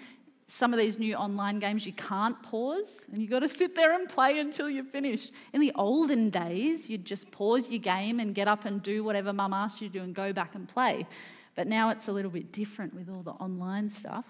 some 0.51 0.73
of 0.73 0.79
these 0.79 0.99
new 0.99 1.15
online 1.15 1.59
games 1.59 1.85
you 1.85 1.93
can't 1.93 2.43
pause 2.43 3.05
and 3.09 3.21
you've 3.21 3.31
got 3.31 3.39
to 3.39 3.47
sit 3.61 3.73
there 3.73 3.93
and 3.93 4.09
play 4.09 4.37
until 4.37 4.69
you 4.69 4.83
finish. 4.83 5.29
In 5.53 5.61
the 5.61 5.71
olden 5.75 6.29
days, 6.29 6.89
you'd 6.89 7.05
just 7.05 7.31
pause 7.31 7.69
your 7.69 7.79
game 7.79 8.19
and 8.19 8.35
get 8.35 8.49
up 8.49 8.65
and 8.65 8.83
do 8.83 9.01
whatever 9.01 9.31
mum 9.31 9.53
asked 9.53 9.81
you 9.81 9.87
to 9.87 9.93
do 9.93 10.03
and 10.03 10.13
go 10.13 10.33
back 10.33 10.53
and 10.53 10.67
play. 10.67 11.07
But 11.55 11.67
now 11.67 11.89
it's 11.89 12.09
a 12.09 12.11
little 12.11 12.29
bit 12.29 12.51
different 12.51 12.93
with 12.93 13.07
all 13.09 13.23
the 13.23 13.31
online 13.31 13.89
stuff. 13.89 14.25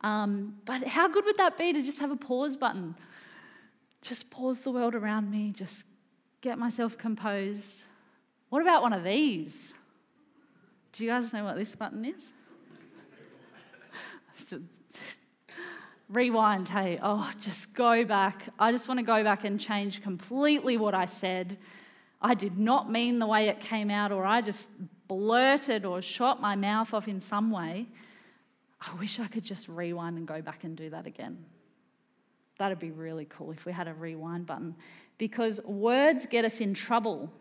Um, 0.00 0.56
but 0.64 0.84
how 0.84 1.06
good 1.06 1.24
would 1.26 1.38
that 1.38 1.56
be 1.56 1.72
to 1.72 1.80
just 1.80 2.00
have 2.00 2.10
a 2.10 2.16
pause 2.16 2.56
button? 2.56 2.96
Just 4.00 4.30
pause 4.30 4.60
the 4.60 4.72
world 4.72 4.96
around 4.96 5.30
me, 5.30 5.52
just 5.52 5.84
get 6.40 6.58
myself 6.58 6.98
composed. 6.98 7.84
What 8.48 8.62
about 8.62 8.82
one 8.82 8.92
of 8.92 9.04
these? 9.04 9.74
Do 10.92 11.04
you 11.04 11.10
guys 11.10 11.32
know 11.32 11.44
what 11.44 11.54
this 11.54 11.76
button 11.76 12.04
is? 12.04 12.32
Rewind, 16.12 16.68
hey, 16.68 16.98
oh, 17.02 17.32
just 17.40 17.72
go 17.72 18.04
back. 18.04 18.44
I 18.58 18.70
just 18.70 18.86
want 18.86 18.98
to 18.98 19.04
go 19.04 19.24
back 19.24 19.44
and 19.44 19.58
change 19.58 20.02
completely 20.02 20.76
what 20.76 20.94
I 20.94 21.06
said. 21.06 21.56
I 22.20 22.34
did 22.34 22.58
not 22.58 22.92
mean 22.92 23.18
the 23.18 23.26
way 23.26 23.48
it 23.48 23.60
came 23.60 23.90
out, 23.90 24.12
or 24.12 24.26
I 24.26 24.42
just 24.42 24.68
blurted 25.08 25.86
or 25.86 26.02
shot 26.02 26.38
my 26.38 26.54
mouth 26.54 26.92
off 26.92 27.08
in 27.08 27.18
some 27.18 27.50
way. 27.50 27.86
I 28.78 28.94
wish 28.96 29.20
I 29.20 29.26
could 29.26 29.42
just 29.42 29.68
rewind 29.68 30.18
and 30.18 30.28
go 30.28 30.42
back 30.42 30.64
and 30.64 30.76
do 30.76 30.90
that 30.90 31.06
again. 31.06 31.38
That'd 32.58 32.78
be 32.78 32.90
really 32.90 33.24
cool 33.24 33.50
if 33.50 33.64
we 33.64 33.72
had 33.72 33.88
a 33.88 33.94
rewind 33.94 34.44
button 34.46 34.74
because 35.16 35.60
words 35.64 36.26
get 36.26 36.44
us 36.44 36.60
in 36.60 36.74
trouble. 36.74 37.32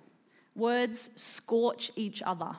Words 0.56 1.10
scorch 1.18 1.92
each 1.98 2.22
other. 2.22 2.56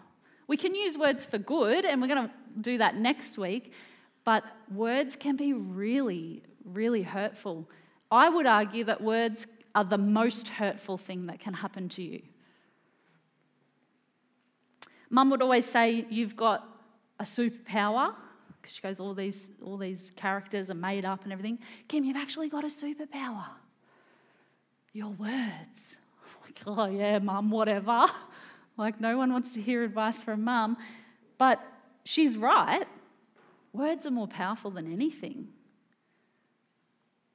We 0.46 0.58
can 0.58 0.74
use 0.74 0.98
words 0.98 1.24
for 1.24 1.38
good, 1.38 1.86
and 1.86 2.02
we're 2.02 2.08
going 2.08 2.28
to 2.28 2.34
do 2.60 2.76
that 2.78 2.96
next 2.96 3.38
week, 3.38 3.72
but 4.24 4.44
words 4.72 5.16
can 5.16 5.36
be 5.36 5.52
really, 5.52 6.42
really 6.64 7.02
hurtful. 7.02 7.68
I 8.10 8.28
would 8.28 8.46
argue 8.46 8.84
that 8.84 9.00
words 9.00 9.46
are 9.74 9.84
the 9.84 9.98
most 9.98 10.48
hurtful 10.48 10.98
thing 10.98 11.26
that 11.26 11.40
can 11.40 11.54
happen 11.54 11.88
to 11.90 12.02
you. 12.02 12.22
Mum 15.10 15.30
would 15.30 15.42
always 15.42 15.66
say, 15.66 16.06
You've 16.08 16.36
got 16.36 16.66
a 17.18 17.24
superpower, 17.24 18.14
because 18.62 18.76
she 18.76 18.82
goes, 18.82 19.00
all 19.00 19.12
these, 19.12 19.48
all 19.64 19.76
these 19.76 20.12
characters 20.14 20.70
are 20.70 20.74
made 20.74 21.04
up 21.04 21.24
and 21.24 21.32
everything. 21.32 21.58
Kim, 21.88 22.04
you've 22.04 22.16
actually 22.16 22.48
got 22.48 22.64
a 22.64 22.68
superpower. 22.68 23.46
Your 24.92 25.10
words. 25.10 25.96
Like, 26.44 26.62
oh, 26.66 26.86
yeah, 26.86 27.18
mum, 27.18 27.50
whatever. 27.50 28.06
Like, 28.78 29.00
no 29.02 29.18
one 29.18 29.30
wants 29.30 29.52
to 29.52 29.60
hear 29.60 29.84
advice 29.84 30.22
from 30.22 30.44
mum. 30.44 30.78
But 31.36 31.62
she's 32.04 32.38
right. 32.38 32.86
Words 33.72 34.06
are 34.06 34.10
more 34.10 34.28
powerful 34.28 34.70
than 34.70 34.92
anything. 34.92 35.48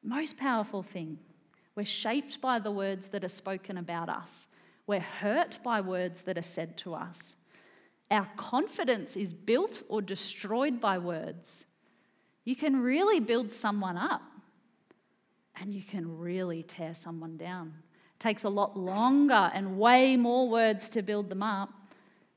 Most 0.04 0.38
powerful 0.38 0.84
thing. 0.84 1.18
We're 1.76 1.86
shaped 1.86 2.42
by 2.42 2.60
the 2.60 2.72
words 2.72 3.08
that 3.10 3.24
are 3.24 3.30
spoken 3.30 3.78
about 3.78 4.10
us. 4.10 4.48
We're 4.86 5.00
hurt 5.00 5.60
by 5.64 5.82
words 5.82 6.22
that 6.22 6.38
are 6.38 6.44
said 6.44 6.78
to 6.80 6.94
us. 6.94 7.36
Our 8.10 8.28
confidence 8.38 9.18
is 9.18 9.34
built 9.34 9.84
or 9.90 10.02
destroyed 10.02 10.80
by 10.80 10.98
words. 10.98 11.66
You 12.46 12.56
can 12.56 12.82
really 12.82 13.20
build 13.20 13.52
someone 13.52 13.98
up 13.98 14.22
and 15.60 15.74
you 15.74 15.84
can 15.84 16.18
really 16.18 16.64
tear 16.64 16.94
someone 16.94 17.36
down. 17.36 17.74
It 18.16 18.20
takes 18.20 18.44
a 18.44 18.50
lot 18.50 18.78
longer 18.78 19.52
and 19.54 19.78
way 19.78 20.16
more 20.16 20.48
words 20.48 20.88
to 20.90 21.02
build 21.02 21.30
them 21.30 21.44
up. 21.44 21.70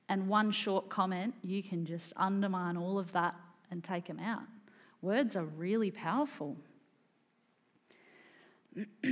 And 0.09 0.27
one 0.27 0.51
short 0.51 0.89
comment, 0.89 1.35
you 1.45 1.63
can 1.63 1.87
just 1.87 2.13
undermine 2.17 2.77
all 2.77 2.99
of 2.99 3.13
that 3.13 3.37
and 3.71 3.83
take 3.83 4.07
them 4.07 4.19
out. 4.19 4.43
Words 5.03 5.37
are 5.37 5.45
really 5.45 5.91
powerful. 5.91 6.57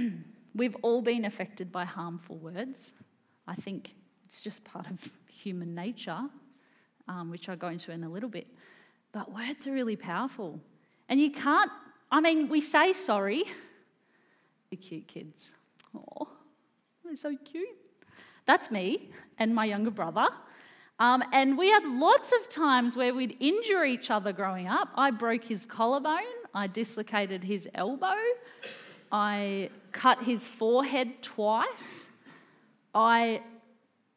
We've 0.55 0.77
all 0.83 1.03
been 1.03 1.25
affected 1.25 1.71
by 1.73 1.85
harmful 1.85 2.37
words. 2.37 2.93
I 3.47 3.55
think 3.55 3.95
it's 4.27 4.43
just 4.43 4.65
part 4.65 4.91
of 4.91 5.09
human 5.29 5.75
nature 5.75 6.29
um, 7.09 7.31
which 7.31 7.49
I'll 7.49 7.57
go 7.57 7.69
into 7.69 7.91
in 7.91 8.05
a 8.05 8.09
little 8.09 8.29
bit. 8.29 8.47
But 9.13 9.33
words 9.33 9.67
are 9.67 9.73
really 9.73 9.97
powerful. 9.97 10.61
And 11.09 11.21
you 11.21 11.31
can't, 11.31 11.71
I 12.13 12.21
mean, 12.21 12.49
we 12.49 12.61
say 12.61 12.93
sorry. 12.93 13.45
The 14.71 14.77
cute 14.77 15.09
kids. 15.09 15.51
Oh, 15.97 16.29
they're 17.05 17.17
so 17.17 17.35
cute. 17.45 17.69
That's 18.45 18.71
me 18.71 19.11
and 19.39 19.55
my 19.55 19.65
younger 19.65 19.91
brother. 19.91 20.29
Um, 21.01 21.23
and 21.33 21.57
we 21.57 21.69
had 21.71 21.85
lots 21.85 22.33
of 22.33 22.49
times 22.49 22.97
where 22.97 23.15
we'd 23.15 23.37
injure 23.39 23.85
each 23.85 24.11
other 24.11 24.33
growing 24.33 24.67
up. 24.67 24.89
I 24.97 25.13
broke 25.13 25.45
his 25.45 25.65
collarbone, 25.65 26.25
I 26.55 26.67
dislocated 26.67 27.45
his 27.45 27.69
elbow, 27.75 28.17
I 29.13 29.71
cut 29.93 30.25
his 30.25 30.49
forehead 30.49 31.23
twice, 31.23 32.09
I 32.95 33.43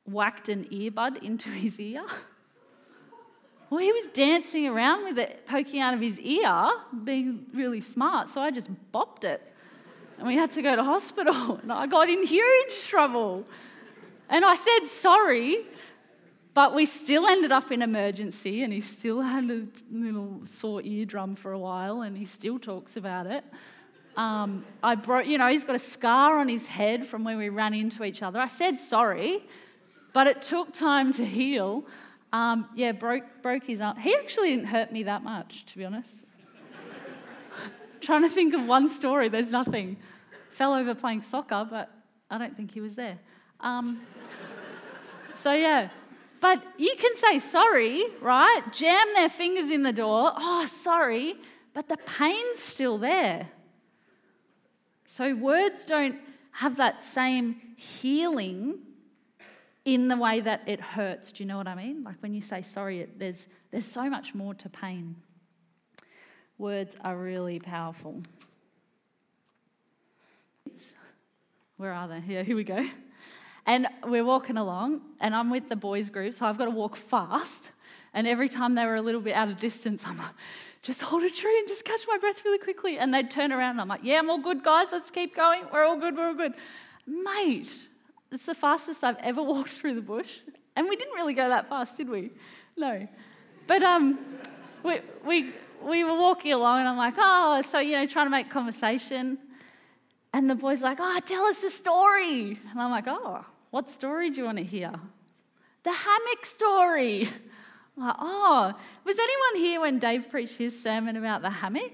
whacked 0.05 0.49
an 0.49 0.65
earbud 0.65 1.21
into 1.21 1.49
his 1.49 1.79
ear. 1.79 2.03
Well, 3.69 3.79
he 3.79 3.91
was 3.93 4.07
dancing 4.07 4.67
around 4.67 5.05
with 5.05 5.19
it 5.19 5.45
poking 5.45 5.79
out 5.79 5.93
of 5.93 6.01
his 6.01 6.19
ear, 6.19 6.71
being 7.03 7.45
really 7.53 7.79
smart, 7.79 8.29
so 8.29 8.41
I 8.41 8.51
just 8.51 8.69
bopped 8.91 9.23
it. 9.23 9.41
And 10.17 10.27
we 10.27 10.35
had 10.35 10.49
to 10.51 10.61
go 10.61 10.75
to 10.75 10.83
hospital, 10.83 11.55
and 11.61 11.71
I 11.71 11.85
got 11.87 12.09
in 12.09 12.25
huge 12.25 12.87
trouble. 12.87 13.45
And 14.29 14.43
I 14.43 14.55
said 14.55 14.87
sorry, 14.87 15.65
but 16.53 16.75
we 16.75 16.85
still 16.85 17.25
ended 17.25 17.51
up 17.51 17.71
in 17.71 17.81
emergency, 17.81 18.63
and 18.63 18.73
he 18.73 18.81
still 18.81 19.21
had 19.33 19.49
a 19.49 19.65
little 19.91 20.41
sore 20.45 20.81
eardrum 20.81 21.35
for 21.35 21.51
a 21.51 21.59
while, 21.59 22.01
and 22.01 22.17
he 22.17 22.25
still 22.25 22.59
talks 22.59 22.97
about 22.97 23.27
it. 23.27 23.43
Um, 24.17 24.65
I 24.83 24.95
broke, 24.95 25.25
you 25.25 25.37
know, 25.37 25.47
he's 25.47 25.63
got 25.63 25.75
a 25.75 25.79
scar 25.79 26.37
on 26.37 26.49
his 26.49 26.67
head 26.67 27.05
from 27.05 27.23
where 27.23 27.37
we 27.37 27.47
ran 27.47 27.73
into 27.73 28.03
each 28.03 28.21
other. 28.21 28.39
I 28.39 28.47
said 28.47 28.77
sorry, 28.77 29.41
but 30.11 30.27
it 30.27 30.41
took 30.41 30.73
time 30.73 31.13
to 31.13 31.25
heal. 31.25 31.85
Um, 32.33 32.67
yeah, 32.75 32.91
broke, 32.91 33.23
broke 33.41 33.63
his 33.63 33.79
arm. 33.79 33.97
He 33.97 34.13
actually 34.15 34.49
didn't 34.49 34.65
hurt 34.65 34.91
me 34.91 35.03
that 35.03 35.23
much, 35.23 35.65
to 35.67 35.77
be 35.77 35.85
honest. 35.85 36.13
Trying 38.01 38.23
to 38.23 38.29
think 38.29 38.53
of 38.53 38.65
one 38.65 38.89
story, 38.89 39.29
there's 39.29 39.51
nothing. 39.51 39.97
Fell 40.49 40.73
over 40.73 40.93
playing 40.93 41.21
soccer, 41.21 41.65
but 41.69 41.89
I 42.29 42.37
don't 42.37 42.55
think 42.55 42.73
he 42.73 42.81
was 42.81 42.95
there. 42.95 43.17
Um, 43.61 44.01
so, 45.35 45.53
yeah. 45.53 45.89
But 46.41 46.63
you 46.77 46.95
can 46.97 47.15
say 47.15 47.39
sorry, 47.39 48.03
right? 48.19 48.61
Jam 48.73 49.07
their 49.15 49.29
fingers 49.29 49.71
in 49.71 49.83
the 49.83 49.93
door. 49.93 50.33
Oh, 50.35 50.65
sorry. 50.65 51.35
But 51.73 51.87
the 51.87 51.97
pain's 51.97 52.59
still 52.59 52.97
there. 52.97 53.47
So, 55.05 55.35
words 55.35 55.85
don't 55.85 56.17
have 56.51 56.77
that 56.77 57.03
same 57.03 57.61
healing 57.77 58.79
in 59.85 60.07
the 60.07 60.17
way 60.17 60.41
that 60.41 60.63
it 60.65 60.81
hurts. 60.81 61.31
Do 61.31 61.43
you 61.43 61.47
know 61.47 61.57
what 61.57 61.67
I 61.67 61.75
mean? 61.75 62.03
Like 62.03 62.17
when 62.21 62.33
you 62.33 62.41
say 62.41 62.61
sorry, 62.61 63.01
it, 63.01 63.19
there's, 63.19 63.47
there's 63.71 63.85
so 63.85 64.09
much 64.09 64.33
more 64.33 64.53
to 64.55 64.69
pain. 64.69 65.15
Words 66.57 66.95
are 67.03 67.17
really 67.17 67.59
powerful. 67.59 68.21
Where 71.77 71.93
are 71.93 72.07
they? 72.07 72.21
Yeah, 72.27 72.43
here 72.43 72.55
we 72.55 72.63
go. 72.63 72.85
And 73.65 73.87
we're 74.05 74.25
walking 74.25 74.57
along, 74.57 75.01
and 75.19 75.35
I'm 75.35 75.49
with 75.49 75.69
the 75.69 75.75
boys' 75.75 76.09
group, 76.09 76.33
so 76.33 76.45
I've 76.45 76.57
got 76.57 76.65
to 76.65 76.71
walk 76.71 76.95
fast. 76.95 77.71
And 78.13 78.27
every 78.27 78.49
time 78.49 78.75
they 78.75 78.85
were 78.85 78.95
a 78.95 79.01
little 79.01 79.21
bit 79.21 79.33
out 79.33 79.49
of 79.49 79.59
distance, 79.59 80.03
I'm 80.05 80.17
like, 80.17 80.33
just 80.81 81.01
hold 81.01 81.23
a 81.23 81.29
tree 81.29 81.59
and 81.59 81.67
just 81.67 81.85
catch 81.85 82.01
my 82.07 82.17
breath 82.17 82.43
really 82.43 82.57
quickly. 82.57 82.97
And 82.97 83.13
they'd 83.13 83.29
turn 83.29 83.51
around, 83.51 83.71
and 83.71 83.81
I'm 83.81 83.87
like, 83.87 84.03
yeah, 84.03 84.19
I'm 84.19 84.29
all 84.29 84.39
good, 84.41 84.63
guys, 84.63 84.87
let's 84.91 85.11
keep 85.11 85.35
going. 85.35 85.63
We're 85.71 85.85
all 85.85 85.99
good, 85.99 86.17
we're 86.17 86.27
all 86.27 86.33
good. 86.33 86.53
Mate, 87.05 87.71
it's 88.31 88.45
the 88.45 88.55
fastest 88.55 89.03
I've 89.03 89.17
ever 89.17 89.43
walked 89.53 89.69
through 89.69 89.95
the 89.95 90.01
bush. 90.01 90.39
And 90.75 90.87
we 90.87 90.95
didn't 90.95 91.13
really 91.13 91.33
go 91.33 91.49
that 91.49 91.69
fast, 91.69 91.97
did 91.97 92.09
we? 92.09 92.31
No. 92.77 93.07
But 93.67 93.83
um, 93.83 94.19
we, 94.83 94.99
we, 95.25 95.51
we 95.83 96.03
were 96.03 96.19
walking 96.19 96.53
along, 96.53 96.79
and 96.79 96.89
I'm 96.89 96.97
like, 96.97 97.15
oh, 97.17 97.61
so, 97.61 97.79
you 97.79 97.93
know, 97.93 98.07
trying 98.07 98.25
to 98.25 98.31
make 98.31 98.49
conversation. 98.49 99.37
And 100.33 100.49
the 100.49 100.55
boy's 100.55 100.81
like, 100.81 100.97
oh, 100.99 101.19
tell 101.25 101.43
us 101.43 101.63
a 101.63 101.69
story. 101.69 102.59
And 102.71 102.81
I'm 102.81 102.89
like, 102.89 103.05
oh, 103.07 103.45
what 103.71 103.89
story 103.89 104.29
do 104.29 104.37
you 104.37 104.45
want 104.45 104.57
to 104.57 104.63
hear? 104.63 104.91
The 105.83 105.91
hammock 105.91 106.45
story. 106.45 107.29
Like, 107.97 108.15
oh, 108.19 108.73
was 109.03 109.19
anyone 109.19 109.65
here 109.65 109.81
when 109.81 109.99
Dave 109.99 110.29
preached 110.29 110.57
his 110.57 110.81
sermon 110.81 111.17
about 111.17 111.41
the 111.41 111.49
hammock? 111.49 111.91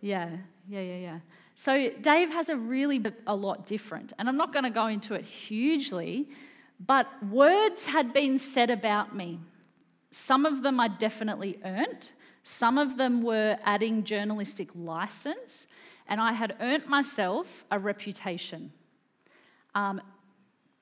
Yeah, 0.00 0.28
yeah, 0.68 0.80
yeah, 0.80 0.96
yeah. 0.96 1.18
So 1.54 1.90
Dave 2.00 2.30
has 2.30 2.48
a 2.48 2.56
really 2.56 3.02
a 3.26 3.34
lot 3.34 3.66
different, 3.66 4.12
and 4.18 4.28
I'm 4.28 4.36
not 4.36 4.52
going 4.52 4.64
to 4.64 4.70
go 4.70 4.86
into 4.86 5.14
it 5.14 5.24
hugely, 5.24 6.28
but 6.78 7.06
words 7.26 7.86
had 7.86 8.12
been 8.12 8.38
said 8.38 8.70
about 8.70 9.16
me. 9.16 9.40
Some 10.10 10.44
of 10.44 10.62
them 10.62 10.78
I 10.78 10.88
definitely 10.88 11.58
earned. 11.64 12.10
Some 12.42 12.76
of 12.76 12.96
them 12.96 13.22
were 13.22 13.56
adding 13.64 14.04
journalistic 14.04 14.68
license, 14.74 15.66
and 16.06 16.20
I 16.20 16.32
had 16.32 16.54
earned 16.60 16.86
myself 16.86 17.64
a 17.70 17.78
reputation. 17.78 18.72
Um, 19.74 20.00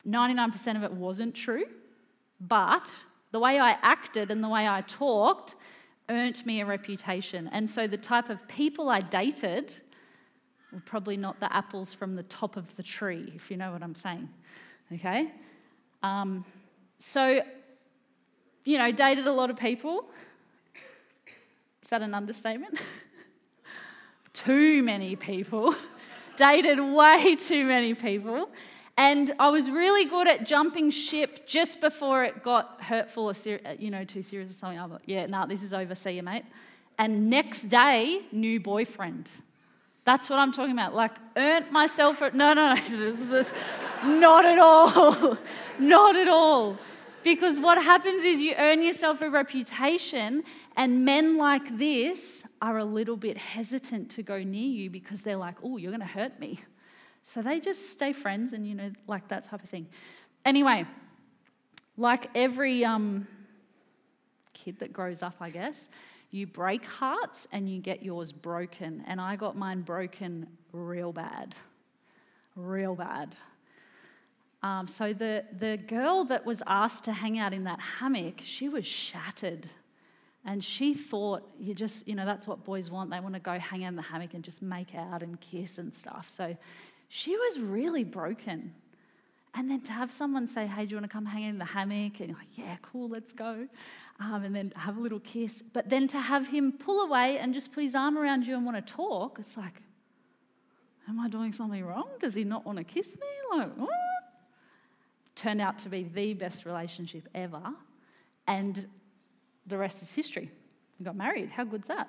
99% 0.07 0.77
of 0.77 0.83
it 0.83 0.93
wasn't 0.93 1.35
true, 1.35 1.65
but 2.41 2.91
the 3.31 3.39
way 3.39 3.59
I 3.59 3.73
acted 3.83 4.31
and 4.31 4.43
the 4.43 4.49
way 4.49 4.69
I 4.69 4.83
talked 4.83 5.55
earned 6.09 6.45
me 6.45 6.61
a 6.61 6.67
reputation. 6.67 7.49
And 7.53 7.69
so 7.69 7.87
the 7.87 7.97
type 7.97 8.29
of 8.29 8.47
people 8.49 8.89
I 8.89 9.01
dated 9.01 9.75
were 10.73 10.83
probably 10.85 11.17
not 11.17 11.41
the 11.41 11.55
apples 11.55 11.95
from 11.95 12.17
the 12.17 12.25
top 12.25 12.57
of 12.57 12.75
the 12.77 12.83
tree, 12.83 13.33
if 13.35 13.51
you 13.51 13.57
know 13.57 13.73
what 13.73 13.83
I'm 13.83 13.95
saying. 13.95 14.29
Okay? 14.93 15.31
Um, 16.03 16.45
so 16.99 17.43
you 18.65 18.79
know, 18.79 18.93
dated 18.93 19.27
a 19.27 19.33
lot 19.33 19.51
of 19.51 19.57
people. 19.57 20.05
Is 21.83 21.91
that 21.91 22.03
an 22.03 22.15
understatement? 22.15 22.79
too 24.33 24.83
many 24.83 25.17
people. 25.17 25.75
dated 26.37 26.81
way 26.81 27.37
too 27.37 27.65
many 27.65 27.95
people. 27.95 28.49
And 29.03 29.35
I 29.41 29.49
was 29.49 29.69
really 29.69 30.05
good 30.05 30.29
at 30.29 30.47
jumping 30.47 30.93
ship 30.93 31.45
just 31.45 31.81
before 31.81 32.23
it 32.23 32.45
got 32.45 32.81
hurtful 32.81 33.25
or 33.25 33.35
ser- 33.35 33.59
uh, 33.67 33.75
you 33.77 33.91
know 33.91 34.05
too 34.05 34.23
serious 34.23 34.49
or 34.53 34.55
something. 34.55 34.79
I'm 34.79 34.93
like, 34.93 35.01
yeah, 35.07 35.27
no, 35.27 35.39
nah, 35.39 35.47
this 35.47 35.65
is 35.65 35.73
over. 35.73 35.97
See 35.97 36.13
you, 36.13 36.23
mate. 36.23 36.45
And 37.01 37.29
next 37.29 37.63
day, 37.63 38.21
new 38.31 38.61
boyfriend. 38.61 39.29
That's 40.05 40.31
what 40.31 40.39
I'm 40.39 40.53
talking 40.53 40.71
about. 40.71 40.95
Like, 40.95 41.17
earned 41.37 41.73
myself. 41.73 42.23
A, 42.23 42.31
no, 42.31 42.53
no, 42.55 42.75
no. 42.75 42.81
This 43.17 43.29
is 43.29 43.55
not 44.05 44.45
at 44.45 44.61
all. 44.61 45.37
not 45.81 46.15
at 46.15 46.29
all. 46.29 46.79
Because 47.25 47.59
what 47.59 47.83
happens 47.83 48.23
is 48.23 48.39
you 48.39 48.55
earn 48.57 48.83
yourself 48.83 49.21
a 49.21 49.29
reputation, 49.29 50.45
and 50.77 51.05
men 51.05 51.39
like 51.39 51.77
this 51.77 52.45
are 52.61 52.79
a 52.79 52.85
little 52.85 53.17
bit 53.17 53.37
hesitant 53.37 54.13
to 54.13 54.23
go 54.23 54.45
near 54.45 54.71
you 54.81 54.91
because 54.91 55.23
they're 55.23 55.37
like, 55.49 55.57
oh, 55.65 55.77
you're 55.77 55.91
going 55.91 56.07
to 56.09 56.15
hurt 56.21 56.39
me. 56.39 56.61
So 57.23 57.41
they 57.43 57.61
just 57.61 57.91
stay 57.91 58.13
friends 58.13 58.53
and, 58.53 58.67
you 58.67 58.75
know, 58.75 58.91
like 59.07 59.29
that 59.29 59.45
type 59.45 59.63
of 59.63 59.71
thing. 59.71 59.87
Anyway, 60.45 60.87
like 61.97 62.31
every 62.35 62.85
um, 62.85 63.27
kid 64.55 64.79
that 64.81 64.93
grows 64.93 65.23
up, 65.23 65.37
I 65.41 65.51
guess, 65.51 65.89
you 66.31 66.47
break 66.47 66.85
hearts 66.85 67.47
and 67.53 67.69
you 67.69 67.81
get 67.81 68.03
yours 68.03 68.33
broken. 68.33 69.05
And 69.07 69.21
I 69.21 69.37
got 69.37 69.57
mine 69.57 69.83
broken 69.83 70.47
real 70.73 71.13
bad. 71.13 71.55
Real 72.57 72.95
bad. 72.95 73.37
Um, 74.63 74.87
so 74.87 75.13
the, 75.13 75.45
the 75.59 75.77
girl 75.77 76.25
that 76.27 76.47
was 76.47 76.63
asked 76.67 77.05
to 77.05 77.13
hang 77.13 77.39
out 77.39 77.53
in 77.53 77.65
that 77.65 77.81
hammock, 77.81 78.41
she 78.43 78.69
was 78.69 78.87
shattered. 78.87 79.67
And 80.45 80.63
she 80.63 80.95
thought, 80.95 81.49
you 81.59 81.75
just, 81.75 82.07
you 82.09 82.15
know, 82.15 82.25
that's 82.25 82.47
what 82.47 82.65
boys 82.65 82.91
want. 82.91 83.11
They 83.11 83.21
want 83.21 83.35
to 83.35 83.41
go 83.41 83.59
hang 83.59 83.85
out 83.85 83.89
in 83.89 83.97
the 83.97 84.03
hammock 84.03 84.35
and 84.35 84.43
just 84.43 84.61
make 84.61 84.95
out 84.95 85.23
and 85.23 85.41
kiss 85.41 85.79
and 85.79 85.93
stuff. 85.95 86.29
So 86.29 86.57
she 87.15 87.37
was 87.37 87.61
really 87.61 88.05
broken. 88.05 88.73
And 89.53 89.71
then 89.71 89.83
to 89.83 89.93
have 89.93 90.11
someone 90.11 90.49
say, 90.49 90.67
hey, 90.67 90.87
do 90.87 90.93
you 90.93 90.97
want 90.97 91.05
to 91.05 91.13
come 91.13 91.27
hang 91.27 91.43
in 91.43 91.59
the 91.59 91.65
hammock? 91.67 92.21
And 92.21 92.31
like, 92.31 92.57
yeah, 92.57 92.77
cool, 92.81 93.07
let's 93.07 93.35
go. 93.35 93.69
Um, 94.19 94.45
and 94.45 94.57
then 94.57 94.73
have 94.77 94.97
a 94.97 95.01
little 95.01 95.21
kiss. 95.21 95.63
But 95.75 95.91
then 95.91 96.09
to 96.09 96.19
have 96.19 96.49
him 96.49 96.73
pull 96.73 97.03
away 97.03 97.37
and 97.37 97.53
just 97.53 97.71
put 97.71 97.83
his 97.83 97.95
arm 97.95 98.17
around 98.17 98.47
you 98.47 98.57
and 98.57 98.65
want 98.65 98.79
to 98.79 98.95
talk, 98.95 99.37
it's 99.39 99.59
like, 99.59 99.83
am 101.07 101.21
I 101.21 101.29
doing 101.29 101.53
something 101.53 101.85
wrong? 101.85 102.09
Does 102.19 102.33
he 102.33 102.45
not 102.45 102.65
want 102.65 102.79
to 102.79 102.85
kiss 102.85 103.09
me? 103.09 103.59
Like, 103.59 103.77
what? 103.77 103.91
Turned 105.35 105.61
out 105.61 105.81
to 105.81 105.91
be 105.91 106.05
the 106.05 106.33
best 106.33 106.65
relationship 106.65 107.29
ever. 107.35 107.75
And 108.47 108.89
the 109.67 109.77
rest 109.77 110.01
is 110.01 110.15
history. 110.15 110.51
We 110.99 111.05
got 111.05 111.17
married. 111.17 111.51
How 111.51 111.65
good's 111.65 111.89
that? 111.89 112.09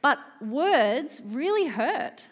But 0.00 0.16
words 0.40 1.20
really 1.26 1.66
hurt 1.66 2.26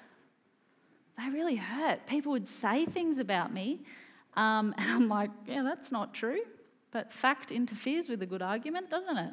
they 1.19 1.29
really 1.31 1.57
hurt. 1.57 2.07
People 2.07 2.33
would 2.33 2.49
say 2.49 2.87
things 2.87 3.19
about 3.19 3.53
me, 3.53 3.81
um, 4.35 4.75
and 4.79 4.91
I'm 4.91 5.09
like, 5.09 5.31
yeah, 5.47 5.63
that's 5.63 5.93
not 5.93 6.15
true. 6.15 6.41
But 6.91 7.13
fact 7.13 7.51
interferes 7.51 8.09
with 8.09 8.23
a 8.23 8.27
good 8.27 8.43
argument, 8.43 8.91
doesn't 8.91 9.17
it? 9.17 9.33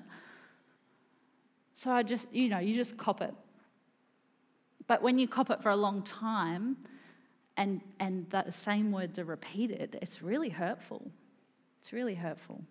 So 1.74 1.92
I 1.92 2.04
just, 2.04 2.28
you 2.34 2.50
know, 2.50 2.60
you 2.60 2.76
just 2.76 2.98
cop 2.98 3.22
it. 3.22 3.34
But 4.88 5.02
when 5.02 5.20
you 5.20 5.28
cop 5.28 5.50
it 5.50 5.62
for 5.62 5.70
a 5.70 5.76
long 5.76 6.02
time 6.04 6.78
and, 7.58 7.82
and 8.00 8.30
the 8.30 8.52
same 8.52 8.92
words 8.92 9.20
are 9.20 9.26
repeated, 9.26 10.00
it's 10.02 10.22
really 10.22 10.50
hurtful. 10.50 11.12
It's 11.82 11.94
really 11.94 12.16
hurtful. 12.16 12.62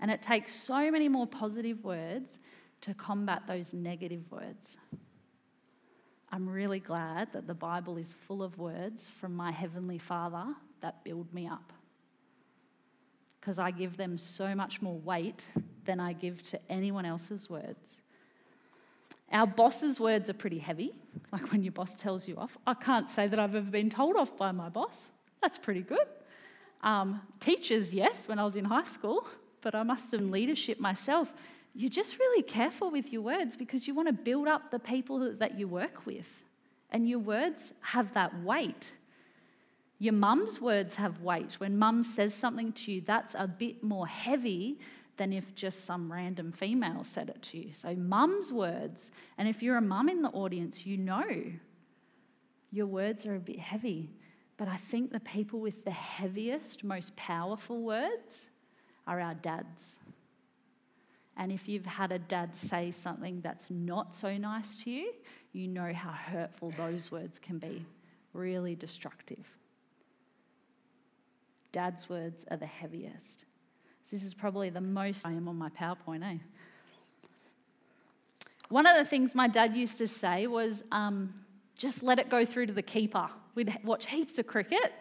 And 0.00 0.10
it 0.10 0.22
takes 0.22 0.54
so 0.54 0.90
many 0.90 1.08
more 1.08 1.26
positive 1.26 1.82
words 1.84 2.38
to 2.82 2.94
combat 2.94 3.42
those 3.46 3.72
negative 3.72 4.22
words. 4.30 4.76
I'm 6.30 6.48
really 6.48 6.80
glad 6.80 7.32
that 7.32 7.46
the 7.46 7.54
Bible 7.54 7.96
is 7.96 8.12
full 8.12 8.42
of 8.42 8.58
words 8.58 9.08
from 9.20 9.34
my 9.34 9.50
Heavenly 9.50 9.98
Father 9.98 10.44
that 10.82 11.02
build 11.02 11.32
me 11.32 11.46
up. 11.46 11.72
Because 13.40 13.58
I 13.58 13.70
give 13.70 13.96
them 13.96 14.18
so 14.18 14.54
much 14.54 14.82
more 14.82 14.98
weight 14.98 15.48
than 15.84 16.00
I 16.00 16.12
give 16.12 16.42
to 16.50 16.60
anyone 16.68 17.06
else's 17.06 17.48
words. 17.48 17.96
Our 19.32 19.46
boss's 19.46 19.98
words 19.98 20.28
are 20.28 20.34
pretty 20.34 20.58
heavy, 20.58 20.92
like 21.32 21.50
when 21.50 21.62
your 21.62 21.72
boss 21.72 21.94
tells 21.96 22.28
you 22.28 22.36
off. 22.36 22.58
I 22.66 22.74
can't 22.74 23.08
say 23.08 23.26
that 23.26 23.38
I've 23.38 23.54
ever 23.54 23.70
been 23.70 23.90
told 23.90 24.16
off 24.16 24.36
by 24.36 24.52
my 24.52 24.68
boss. 24.68 25.10
That's 25.40 25.58
pretty 25.58 25.82
good. 25.82 26.06
Um, 26.82 27.22
teachers, 27.40 27.92
yes, 27.92 28.28
when 28.28 28.38
I 28.38 28.44
was 28.44 28.56
in 28.56 28.64
high 28.64 28.84
school, 28.84 29.26
but 29.60 29.74
I 29.74 29.82
must 29.82 30.12
have 30.12 30.20
leadership 30.20 30.78
myself 30.78 31.32
you're 31.78 31.88
just 31.88 32.18
really 32.18 32.42
careful 32.42 32.90
with 32.90 33.12
your 33.12 33.22
words 33.22 33.54
because 33.54 33.86
you 33.86 33.94
want 33.94 34.08
to 34.08 34.12
build 34.12 34.48
up 34.48 34.72
the 34.72 34.80
people 34.80 35.32
that 35.34 35.56
you 35.56 35.68
work 35.68 36.06
with. 36.06 36.26
And 36.90 37.08
your 37.08 37.20
words 37.20 37.72
have 37.82 38.12
that 38.14 38.42
weight. 38.42 38.90
Your 40.00 40.14
mum's 40.14 40.60
words 40.60 40.96
have 40.96 41.20
weight. 41.20 41.52
When 41.60 41.78
mum 41.78 42.02
says 42.02 42.34
something 42.34 42.72
to 42.72 42.90
you, 42.90 43.00
that's 43.00 43.36
a 43.38 43.46
bit 43.46 43.84
more 43.84 44.08
heavy 44.08 44.80
than 45.18 45.32
if 45.32 45.54
just 45.54 45.84
some 45.84 46.10
random 46.10 46.50
female 46.50 47.04
said 47.04 47.28
it 47.28 47.42
to 47.42 47.58
you. 47.58 47.72
So, 47.72 47.94
mum's 47.94 48.52
words, 48.52 49.12
and 49.36 49.46
if 49.46 49.62
you're 49.62 49.76
a 49.76 49.80
mum 49.80 50.08
in 50.08 50.22
the 50.22 50.30
audience, 50.30 50.84
you 50.84 50.96
know 50.96 51.26
your 52.72 52.86
words 52.86 53.24
are 53.24 53.36
a 53.36 53.40
bit 53.40 53.60
heavy. 53.60 54.10
But 54.56 54.66
I 54.66 54.78
think 54.78 55.12
the 55.12 55.20
people 55.20 55.60
with 55.60 55.84
the 55.84 55.92
heaviest, 55.92 56.82
most 56.82 57.14
powerful 57.14 57.82
words 57.82 58.40
are 59.06 59.20
our 59.20 59.34
dads. 59.34 59.97
And 61.38 61.52
if 61.52 61.68
you've 61.68 61.86
had 61.86 62.10
a 62.10 62.18
dad 62.18 62.54
say 62.54 62.90
something 62.90 63.40
that's 63.40 63.66
not 63.70 64.12
so 64.12 64.36
nice 64.36 64.82
to 64.82 64.90
you, 64.90 65.12
you 65.52 65.68
know 65.68 65.92
how 65.92 66.10
hurtful 66.10 66.72
those 66.76 67.12
words 67.12 67.38
can 67.38 67.58
be. 67.58 67.86
Really 68.32 68.74
destructive. 68.74 69.46
Dad's 71.70 72.08
words 72.08 72.44
are 72.50 72.56
the 72.56 72.66
heaviest. 72.66 73.44
This 74.10 74.24
is 74.24 74.34
probably 74.34 74.68
the 74.68 74.80
most 74.80 75.24
I 75.24 75.32
am 75.32 75.48
on 75.48 75.56
my 75.56 75.68
PowerPoint, 75.68 76.24
eh? 76.24 76.38
One 78.68 78.86
of 78.86 78.96
the 78.96 79.04
things 79.04 79.34
my 79.34 79.48
dad 79.48 79.76
used 79.76 79.96
to 79.98 80.08
say 80.08 80.46
was 80.46 80.82
um, 80.92 81.32
just 81.76 82.02
let 82.02 82.18
it 82.18 82.28
go 82.28 82.44
through 82.44 82.66
to 82.66 82.72
the 82.72 82.82
keeper. 82.82 83.28
We'd 83.54 83.78
watch 83.84 84.06
heaps 84.06 84.38
of 84.38 84.46
cricket 84.46 84.92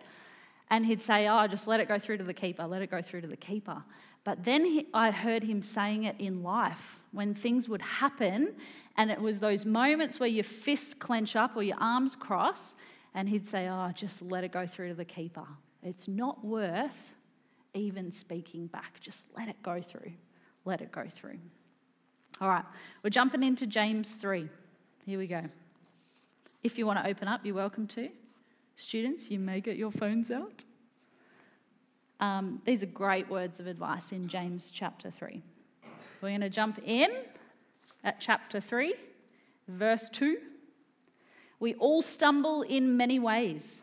and 0.70 0.86
he'd 0.86 1.04
say, 1.04 1.28
Oh, 1.28 1.48
just 1.48 1.68
let 1.68 1.80
it 1.80 1.88
go 1.88 2.00
through 2.00 2.18
to 2.18 2.24
the 2.24 2.34
keeper, 2.34 2.66
let 2.66 2.82
it 2.82 2.92
go 2.92 3.02
through 3.02 3.22
to 3.22 3.28
the 3.28 3.38
keeper. 3.38 3.84
But 4.28 4.44
then 4.44 4.66
he, 4.66 4.88
I 4.94 5.12
heard 5.12 5.42
him 5.42 5.62
saying 5.62 6.04
it 6.04 6.18
in 6.20 6.44
life 6.44 7.00
when 7.14 7.34
things 7.34 7.70
would 7.70 7.82
happen, 7.82 8.56
and 8.98 9.10
it 9.10 9.22
was 9.22 9.40
those 9.40 9.66
moments 9.66 10.20
where 10.20 10.28
your 10.28 10.44
fists 10.44 10.94
clench 10.94 11.38
up 11.38 11.56
or 11.56 11.64
your 11.64 11.78
arms 11.80 12.14
cross, 12.14 12.76
and 13.14 13.30
he'd 13.30 13.48
say, 13.48 13.70
Oh, 13.70 13.90
just 13.96 14.22
let 14.22 14.44
it 14.44 14.52
go 14.52 14.68
through 14.68 14.90
to 14.90 14.96
the 14.96 15.06
keeper. 15.06 15.46
It's 15.82 16.10
not 16.10 16.44
worth 16.44 17.14
even 17.74 18.12
speaking 18.12 18.68
back. 18.68 19.00
Just 19.00 19.24
let 19.38 19.48
it 19.48 19.56
go 19.64 19.82
through. 19.82 20.12
Let 20.66 20.82
it 20.82 20.92
go 20.92 21.06
through. 21.10 21.40
All 22.42 22.50
right, 22.50 22.66
we're 23.04 23.10
jumping 23.12 23.44
into 23.44 23.66
James 23.66 24.12
3. 24.12 24.50
Here 25.06 25.18
we 25.18 25.28
go. 25.28 25.44
If 26.64 26.78
you 26.78 26.86
want 26.86 27.02
to 27.02 27.10
open 27.10 27.30
up, 27.30 27.46
you're 27.46 27.56
welcome 27.56 27.88
to. 27.88 28.10
Students, 28.76 29.32
you 29.32 29.40
may 29.40 29.62
get 29.62 29.78
your 29.78 29.90
phones 29.90 30.32
out. 30.32 30.66
Um, 32.20 32.62
these 32.66 32.82
are 32.82 32.88
great 32.88 33.30
words 33.30 33.60
of 33.60 33.68
advice 33.68 34.12
in 34.12 34.28
James 34.28 34.72
chapter 34.74 35.12
3. 35.12 35.42
We're 36.22 36.30
going 36.30 36.42
to 36.42 36.50
jump 36.50 36.80
in 36.84 37.12
at 38.04 38.20
chapter 38.20 38.60
3, 38.60 38.96
verse 39.68 40.10
2. 40.10 40.38
We 41.60 41.76
all 41.76 42.02
stumble 42.02 42.64
in 42.64 42.98
many 42.98 43.20
ways. 43.20 43.82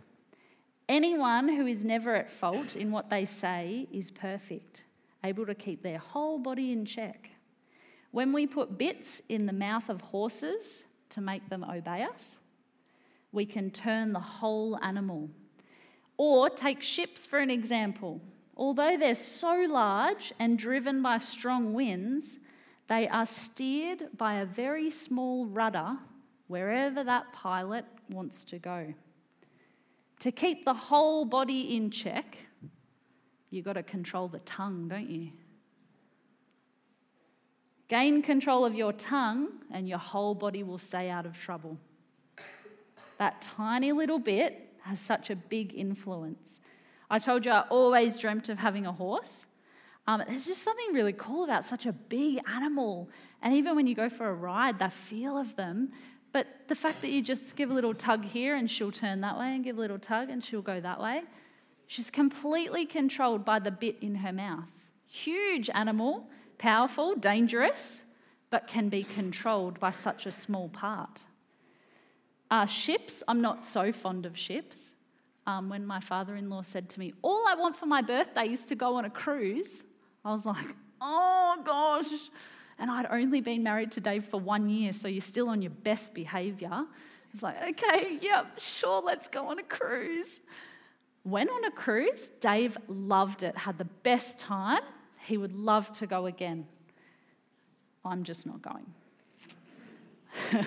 Anyone 0.88 1.49
who 1.49 1.66
is 1.66 1.85
never 1.85 2.14
at 2.14 2.31
fault 2.31 2.75
in 2.77 2.90
what 2.90 3.09
they 3.09 3.25
say 3.25 3.87
is 3.92 4.11
perfect, 4.11 4.85
able 5.23 5.47
to 5.47 5.55
keep 5.55 5.83
their 5.83 5.99
whole 5.99 6.38
body 6.38 6.73
in 6.73 6.85
check. 6.85 7.31
When 8.11 8.33
we 8.33 8.47
put 8.47 8.79
bits 8.79 9.23
in 9.29 9.47
the 9.47 9.53
mouth 9.53 9.88
of 9.88 10.01
horses 10.01 10.85
to 11.11 11.20
make 11.20 11.49
them 11.49 11.64
obey 11.64 12.03
us, 12.03 12.37
we 13.33 13.47
can 13.47 13.70
turn 13.70 14.12
the 14.12 14.20
whole 14.20 14.79
animal 14.83 15.31
or 16.16 16.48
take 16.50 16.83
ships 16.83 17.27
for 17.27 17.38
an 17.38 17.50
example. 17.50 18.20
Although 18.57 18.96
they're 18.96 19.14
so 19.14 19.66
large 19.68 20.33
and 20.38 20.59
driven 20.59 21.03
by 21.03 21.18
strong 21.18 21.74
winds, 21.74 22.38
they 22.88 23.09
are 23.09 23.27
steered 23.27 24.16
by 24.16 24.35
a 24.35 24.44
very 24.44 24.90
small 24.90 25.46
rudder 25.46 25.96
wherever 26.46 27.03
that 27.03 27.33
pilot 27.33 27.85
wants 28.11 28.44
to 28.44 28.59
go. 28.59 28.94
To 30.20 30.31
keep 30.31 30.64
the 30.64 30.74
whole 30.74 31.24
body 31.24 31.77
in 31.77 31.90
check, 31.90 32.38
you've 33.50 33.64
got 33.64 33.72
to 33.72 33.83
control 33.83 34.29
the 34.29 34.38
tongue, 34.40 34.88
don't 34.88 35.11
you? 35.11 35.31
Gain 37.88 38.22
control 38.22 38.64
of 38.64 38.74
your 38.74 38.92
tongue, 38.92 39.48
and 39.70 39.88
your 39.88 39.98
whole 39.98 40.35
body 40.35 40.62
will 40.62 40.79
stay 40.79 41.11
out 41.11 41.27
of 41.27 41.38
trouble. 41.38 41.77
That 43.18 43.42
tiny 43.42 43.92
little 43.92 44.18
bit 44.18 44.63
has 44.85 45.01
such 45.01 45.31
a 45.31 45.37
big 45.37 45.75
influence. 45.75 46.61
I 47.11 47.18
told 47.18 47.44
you 47.44 47.53
I 47.53 47.62
always 47.70 48.18
dreamt 48.18 48.49
of 48.49 48.59
having 48.59 48.87
a 48.87 48.92
horse. 48.92 49.47
Um, 50.07 50.23
there's 50.29 50.44
just 50.44 50.62
something 50.62 50.92
really 50.92 51.14
cool 51.14 51.44
about 51.44 51.64
such 51.64 51.87
a 51.87 51.92
big 51.92 52.40
animal. 52.47 53.09
And 53.42 53.55
even 53.55 53.77
when 53.77 53.87
you 53.87 53.94
go 53.94 54.11
for 54.11 54.29
a 54.29 54.35
ride, 54.35 54.79
the 54.79 54.90
feel 54.90 55.38
of 55.38 55.57
them. 55.57 55.92
But 56.33 56.47
the 56.68 56.75
fact 56.75 57.01
that 57.01 57.11
you 57.11 57.23
just 57.23 57.57
give 57.57 57.70
a 57.70 57.75
little 57.75 57.94
tug 57.94 58.25
here 58.25 58.57
and 58.57 58.70
she'll 58.70 58.92
turn 58.92 59.20
that 59.23 59.38
way 59.38 59.55
and 59.55 59.64
give 59.64 59.79
a 59.79 59.81
little 59.81 59.99
tug 59.99 60.29
and 60.29 60.44
she'll 60.44 60.62
go 60.62 60.81
that 60.81 61.01
way. 61.01 61.23
She's 61.87 62.11
completely 62.11 62.85
controlled 62.85 63.44
by 63.44 63.59
the 63.61 63.70
bit 63.70 63.97
in 64.01 64.16
her 64.16 64.33
mouth. 64.33 64.68
Huge 65.07 65.70
animal, 65.73 66.29
powerful, 66.59 67.14
dangerous, 67.14 68.01
but 68.51 68.66
can 68.66 68.88
be 68.88 69.05
controlled 69.05 69.81
by 69.81 69.92
such 69.92 70.27
a 70.27 70.33
small 70.33 70.68
part. 70.68 71.25
Uh, 72.55 72.67
ships, 72.67 73.21
I'm 73.27 73.40
not 73.40 73.64
so 73.64 73.90
fond 73.90 74.27
of 74.27 74.38
ships. 74.38 74.93
Um, 75.45 75.69
when 75.69 75.85
my 75.85 75.99
father 75.99 76.37
in 76.37 76.49
law 76.49 76.62
said 76.62 76.88
to 76.90 77.01
me, 77.01 77.12
All 77.21 77.45
I 77.49 77.57
want 77.57 77.75
for 77.75 77.87
my 77.87 78.01
birthday 78.01 78.45
is 78.45 78.62
to 78.67 78.77
go 78.77 78.95
on 78.95 79.05
a 79.05 79.11
cruise, 79.11 79.83
I 80.25 80.33
was 80.33 80.47
like, 80.47 80.69
Oh 81.01 81.61
gosh. 81.64 82.07
And 82.79 82.93
I'd 82.93 83.07
only 83.11 83.40
been 83.40 83.64
married 83.64 83.90
to 83.93 84.01
Dave 84.01 84.27
for 84.27 84.38
one 84.38 84.69
year, 84.69 84.93
so 84.93 85.09
you're 85.09 85.21
still 85.21 85.49
on 85.49 85.62
your 85.62 85.73
best 85.73 86.14
behavior. 86.14 86.85
It's 87.33 87.43
like, 87.43 87.61
okay, 87.71 88.19
yep, 88.23 88.61
sure, 88.61 89.03
let's 89.03 89.27
go 89.27 89.49
on 89.49 89.59
a 89.59 89.64
cruise. 89.64 90.40
Went 91.25 91.51
on 91.51 91.64
a 91.64 91.73
cruise. 91.73 92.31
Dave 92.38 92.79
loved 92.87 93.43
it, 93.43 93.57
had 93.57 93.79
the 93.79 93.90
best 94.05 94.38
time. 94.38 94.83
He 95.27 95.37
would 95.37 95.57
love 95.57 95.93
to 95.95 96.07
go 96.07 96.27
again. 96.27 96.69
I'm 98.05 98.23
just 98.23 98.47
not 98.47 98.62
going. 98.62 98.87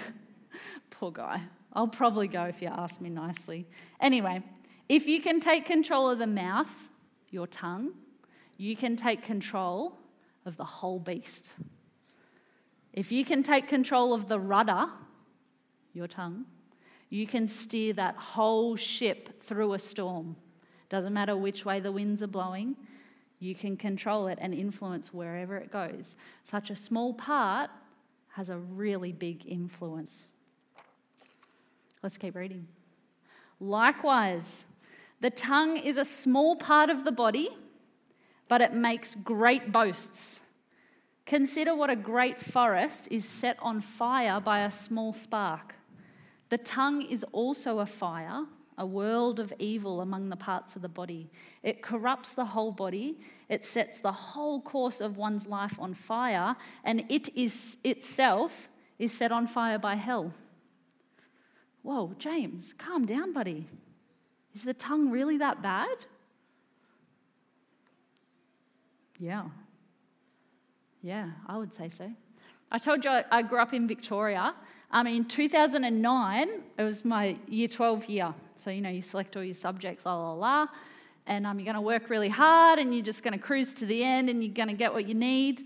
Poor 0.90 1.12
guy. 1.12 1.44
I'll 1.74 1.88
probably 1.88 2.28
go 2.28 2.44
if 2.44 2.62
you 2.62 2.70
ask 2.70 3.00
me 3.02 3.10
nicely. 3.10 3.68
Anyway, 4.00 4.42
if 4.90 5.08
you 5.08 5.22
can 5.22 5.40
take 5.40 5.66
control 5.66 6.10
of 6.10 6.20
the 6.20 6.28
mouth, 6.28 6.90
your 7.30 7.48
tongue, 7.48 7.92
you 8.58 8.76
can 8.76 8.96
take 8.96 9.22
control 9.24 9.98
of 10.46 10.58
the 10.58 10.64
whole 10.64 11.00
beast. 11.00 11.52
If 12.94 13.12
you 13.12 13.24
can 13.26 13.44
take 13.44 13.68
control 13.68 14.14
of 14.14 14.28
the 14.28 14.40
rudder, 14.40 14.88
your 15.94 16.08
tongue, 16.08 16.46
you 17.10 17.28
can 17.28 17.48
steer 17.48 17.94
that 17.94 18.16
whole 18.16 18.76
ship 18.76 19.42
through 19.42 19.74
a 19.74 19.80
storm. 19.80 20.36
Doesn't 20.90 21.14
matter 21.14 21.36
which 21.36 21.66
way 21.66 21.80
the 21.80 21.92
winds 21.92 22.24
are 22.24 22.28
blowing, 22.28 22.76
you 23.40 23.54
can 23.54 23.78
control 23.78 24.28
it 24.28 24.40
and 24.42 24.54
influence 24.54 25.14
wherever 25.14 25.58
it 25.58 25.72
goes. 25.72 26.16
Such 26.44 26.70
a 26.70 26.76
small 26.76 27.14
part 27.14 27.70
has 28.30 28.50
a 28.50 28.58
really 28.58 29.12
big 29.12 29.46
influence. 29.46 30.28
Let's 32.04 32.18
keep 32.18 32.36
reading. 32.36 32.68
Likewise, 33.60 34.66
the 35.20 35.30
tongue 35.30 35.78
is 35.78 35.98
a 35.98 36.06
small 36.06 36.56
part 36.56 36.90
of 36.90 37.04
the 37.04 37.12
body, 37.12 37.50
but 38.48 38.62
it 38.62 38.74
makes 38.74 39.16
great 39.16 39.72
boasts. 39.72 40.40
Consider 41.26 41.76
what 41.76 41.90
a 41.90 41.96
great 41.96 42.42
forest 42.42 43.08
is 43.12 43.26
set 43.26 43.58
on 43.62 43.82
fire 43.82 44.40
by 44.40 44.60
a 44.60 44.72
small 44.72 45.12
spark. 45.14 45.76
The 46.50 46.58
tongue 46.58 47.02
is 47.02 47.26
also 47.34 47.80
a 47.80 47.86
fire 47.86 48.46
a 48.78 48.86
world 48.86 49.40
of 49.40 49.52
evil 49.58 50.02
among 50.02 50.30
the 50.30 50.36
parts 50.36 50.76
of 50.76 50.82
the 50.82 50.90
body. 50.90 51.30
It 51.64 51.82
corrupts 51.82 52.30
the 52.30 52.46
whole 52.46 52.72
body, 52.72 53.18
it 53.50 53.66
sets 53.66 54.00
the 54.00 54.12
whole 54.12 54.62
course 54.62 55.02
of 55.02 55.18
one's 55.18 55.48
life 55.48 55.80
on 55.80 55.94
fire, 55.94 56.56
and 56.84 57.04
it 57.10 57.36
is 57.36 57.78
itself 57.84 58.70
is 59.00 59.12
set 59.12 59.32
on 59.32 59.48
fire 59.48 59.80
by 59.80 59.96
hell. 59.96 60.32
Whoa, 61.88 62.12
James, 62.20 62.74
calm 62.78 63.06
down, 63.06 63.32
buddy. 63.32 63.66
Is 64.54 64.66
the 64.66 64.74
tongue 64.74 65.10
really 65.10 65.38
that 65.38 65.62
bad? 65.62 65.96
Yeah. 69.18 69.46
Yeah, 71.02 71.30
I 71.48 71.56
would 71.58 71.74
say 71.74 71.88
so. 71.88 72.12
I 72.74 72.78
told 72.78 73.06
you 73.06 73.22
I 73.32 73.42
grew 73.42 73.62
up 73.62 73.74
in 73.74 73.88
Victoria. 73.88 74.54
Um, 74.92 75.08
in 75.08 75.24
2009, 75.24 76.50
it 76.78 76.84
was 76.84 77.06
my 77.06 77.38
year 77.48 77.70
12 77.70 78.10
year. 78.10 78.34
So, 78.58 78.70
you 78.70 78.82
know, 78.82 78.90
you 78.90 79.02
select 79.02 79.38
all 79.38 79.44
your 79.46 79.56
subjects, 79.56 80.06
la 80.06 80.14
la 80.14 80.34
la, 80.34 80.68
and 81.26 81.48
um, 81.48 81.58
you're 81.58 81.64
going 81.64 81.76
to 81.76 81.82
work 81.82 82.10
really 82.10 82.28
hard 82.28 82.80
and 82.80 82.94
you're 82.94 83.06
just 83.06 83.24
going 83.24 83.32
to 83.32 83.40
cruise 83.40 83.74
to 83.76 83.86
the 83.86 84.04
end 84.04 84.30
and 84.30 84.44
you're 84.44 84.54
going 84.54 84.68
to 84.68 84.74
get 84.74 84.92
what 84.92 85.08
you 85.08 85.14
need. 85.14 85.66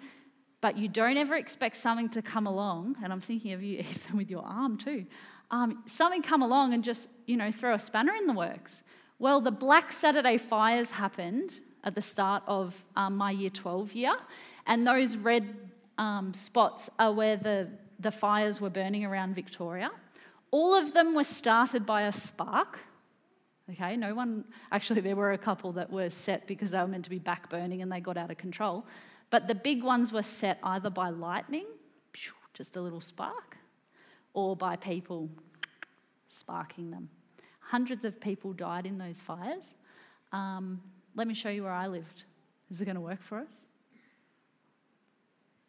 But 0.62 0.78
you 0.78 0.88
don't 0.88 1.18
ever 1.18 1.36
expect 1.36 1.78
something 1.78 2.10
to 2.10 2.22
come 2.22 2.46
along, 2.46 2.98
and 3.04 3.12
I'm 3.12 3.22
thinking 3.22 3.54
of 3.54 3.64
you, 3.64 3.80
Ethan, 3.80 4.18
with 4.18 4.30
your 4.30 4.44
arm 4.44 4.78
too. 4.78 5.08
Um, 5.52 5.84
something 5.86 6.22
come 6.22 6.42
along 6.42 6.74
and 6.74 6.84
just, 6.84 7.10
you 7.28 7.38
know, 7.38 7.52
throw 7.52 7.76
a 7.76 7.80
spanner 7.80 8.14
in 8.14 8.26
the 8.26 8.34
works. 8.34 8.84
Well, 9.20 9.42
the 9.42 9.52
Black 9.52 9.92
Saturday 9.92 10.38
fires 10.38 10.92
happened 10.92 11.60
at 11.84 11.94
the 11.94 12.02
start 12.02 12.44
of 12.48 12.76
um, 12.96 13.18
my 13.18 13.32
year 13.32 13.50
12 13.50 13.94
year, 13.94 14.16
and 14.66 14.88
those 14.88 15.18
red 15.18 15.54
um, 15.98 16.34
spots 16.34 16.90
are 16.98 17.12
where 17.12 17.38
the, 17.38 17.70
the 18.00 18.12
fires 18.12 18.62
were 18.62 18.70
burning 18.70 19.06
around 19.06 19.36
Victoria. 19.36 19.92
All 20.52 20.74
of 20.74 20.94
them 20.94 21.14
were 21.14 21.24
started 21.24 21.86
by 21.86 22.04
a 22.04 22.12
spark. 22.12 22.80
Okay, 23.70 23.96
no 23.96 24.16
one, 24.16 24.44
actually, 24.72 25.02
there 25.02 25.16
were 25.16 25.34
a 25.34 25.38
couple 25.38 25.72
that 25.74 25.92
were 25.92 26.10
set 26.10 26.48
because 26.48 26.72
they 26.72 26.80
were 26.80 26.88
meant 26.88 27.04
to 27.06 27.10
be 27.10 27.20
back 27.20 27.50
burning 27.50 27.82
and 27.82 27.92
they 27.92 28.00
got 28.00 28.18
out 28.18 28.32
of 28.32 28.38
control. 28.38 28.86
But 29.30 29.48
the 29.48 29.56
big 29.56 29.84
ones 29.84 30.12
were 30.12 30.24
set 30.24 30.60
either 30.64 30.90
by 30.90 31.10
lightning, 31.10 31.66
just 32.54 32.76
a 32.76 32.82
little 32.82 33.00
spark, 33.00 33.58
or 34.34 34.56
by 34.56 34.76
people 34.76 35.30
sparking 36.30 36.91
them. 36.91 37.10
Hundreds 37.60 38.06
of 38.06 38.20
people 38.20 38.54
died 38.54 38.86
in 38.86 38.98
those 38.98 39.22
fires. 39.22 39.74
Um, 40.32 40.82
let 41.15 41.28
me 41.28 41.34
show 41.34 41.50
you 41.50 41.63
where 41.63 41.72
I 41.72 41.88
lived. 41.88 42.24
Is 42.70 42.82
it 42.82 42.86
going 42.86 42.96
to 42.96 43.02
work 43.02 43.22
for 43.22 43.39
us? 43.39 43.52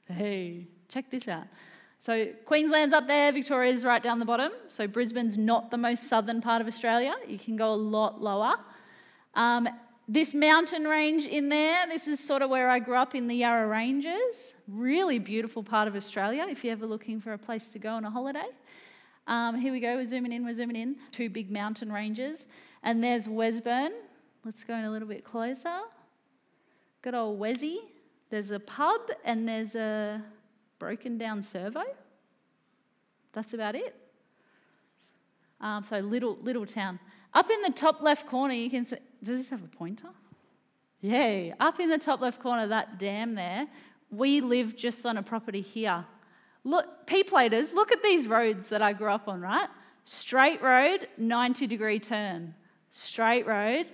Hey, 0.08 0.66
check 0.88 1.10
this 1.10 1.28
out. 1.28 1.46
So 1.98 2.26
Queensland's 2.46 2.92
up 2.92 3.06
there, 3.06 3.32
Victoria's 3.32 3.84
right 3.84 4.02
down 4.02 4.18
the 4.18 4.24
bottom. 4.24 4.50
So 4.68 4.86
Brisbane's 4.86 5.38
not 5.38 5.70
the 5.70 5.78
most 5.78 6.08
southern 6.08 6.40
part 6.40 6.60
of 6.60 6.66
Australia. 6.66 7.14
You 7.28 7.38
can 7.38 7.56
go 7.56 7.72
a 7.72 7.76
lot 7.76 8.20
lower. 8.20 8.54
Um, 9.34 9.68
this 10.12 10.34
mountain 10.34 10.84
range 10.84 11.24
in 11.24 11.48
there, 11.48 11.86
this 11.88 12.06
is 12.06 12.20
sort 12.20 12.42
of 12.42 12.50
where 12.50 12.68
I 12.68 12.78
grew 12.80 12.96
up 12.96 13.14
in 13.14 13.28
the 13.28 13.34
Yarra 13.34 13.66
Ranges. 13.66 14.52
Really 14.68 15.18
beautiful 15.18 15.62
part 15.62 15.88
of 15.88 15.96
Australia 15.96 16.46
if 16.50 16.62
you're 16.62 16.72
ever 16.72 16.84
looking 16.84 17.18
for 17.18 17.32
a 17.32 17.38
place 17.38 17.72
to 17.72 17.78
go 17.78 17.88
on 17.94 18.04
a 18.04 18.10
holiday. 18.10 18.48
Um, 19.26 19.56
here 19.56 19.72
we 19.72 19.80
go, 19.80 19.96
we're 19.96 20.04
zooming 20.04 20.32
in, 20.32 20.44
we're 20.44 20.54
zooming 20.54 20.76
in. 20.76 20.96
Two 21.12 21.30
big 21.30 21.50
mountain 21.50 21.90
ranges. 21.90 22.46
And 22.82 23.02
there's 23.02 23.26
Wesburn. 23.26 23.92
Let's 24.44 24.64
go 24.64 24.74
in 24.74 24.84
a 24.84 24.90
little 24.90 25.08
bit 25.08 25.24
closer. 25.24 25.78
Good 27.00 27.14
old 27.14 27.40
Wesy. 27.40 27.78
There's 28.28 28.50
a 28.50 28.60
pub 28.60 29.00
and 29.24 29.48
there's 29.48 29.74
a 29.76 30.22
broken 30.78 31.16
down 31.16 31.42
servo. 31.42 31.84
That's 33.32 33.54
about 33.54 33.76
it. 33.76 33.96
Um, 35.62 35.86
so 35.88 36.00
little 36.00 36.36
little 36.42 36.66
town. 36.66 36.98
Up 37.34 37.50
in 37.50 37.62
the 37.62 37.70
top 37.70 38.02
left 38.02 38.26
corner, 38.26 38.54
you 38.54 38.70
can 38.70 38.86
see. 38.86 38.96
Does 39.22 39.38
this 39.38 39.50
have 39.50 39.62
a 39.62 39.68
pointer? 39.68 40.08
Yay! 41.00 41.52
Up 41.58 41.80
in 41.80 41.88
the 41.88 41.98
top 41.98 42.20
left 42.20 42.40
corner, 42.40 42.66
that 42.68 42.98
dam 42.98 43.34
there. 43.34 43.66
We 44.10 44.40
live 44.40 44.76
just 44.76 45.04
on 45.06 45.16
a 45.16 45.22
property 45.22 45.60
here. 45.60 46.04
Look, 46.64 47.06
P-platers, 47.06 47.72
look 47.72 47.90
at 47.90 48.02
these 48.02 48.28
roads 48.28 48.68
that 48.68 48.82
I 48.82 48.92
grew 48.92 49.08
up 49.10 49.26
on, 49.26 49.40
right? 49.40 49.68
Straight 50.04 50.62
road, 50.62 51.08
90 51.16 51.66
degree 51.66 51.98
turn. 51.98 52.54
Straight 52.92 53.46
road, 53.46 53.86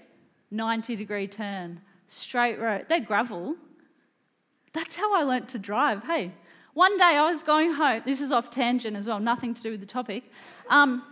90 0.51 0.97
degree 0.97 1.27
turn. 1.29 1.81
Straight 2.09 2.59
road. 2.59 2.87
They're 2.89 3.01
gravel. 3.01 3.57
That's 4.73 4.97
how 4.97 5.15
I 5.15 5.23
learnt 5.23 5.49
to 5.51 5.59
drive, 5.59 6.05
hey. 6.05 6.35
One 6.75 6.97
day 6.99 7.05
I 7.05 7.31
was 7.31 7.43
going 7.43 7.73
home, 7.73 8.03
this 8.05 8.21
is 8.21 8.31
off 8.31 8.51
tangent 8.51 8.97
as 8.97 9.09
well, 9.09 9.19
nothing 9.19 9.55
to 9.55 9.63
do 9.63 9.71
with 9.71 9.81
the 9.81 9.87
topic. 9.87 10.25
Um, 10.69 11.03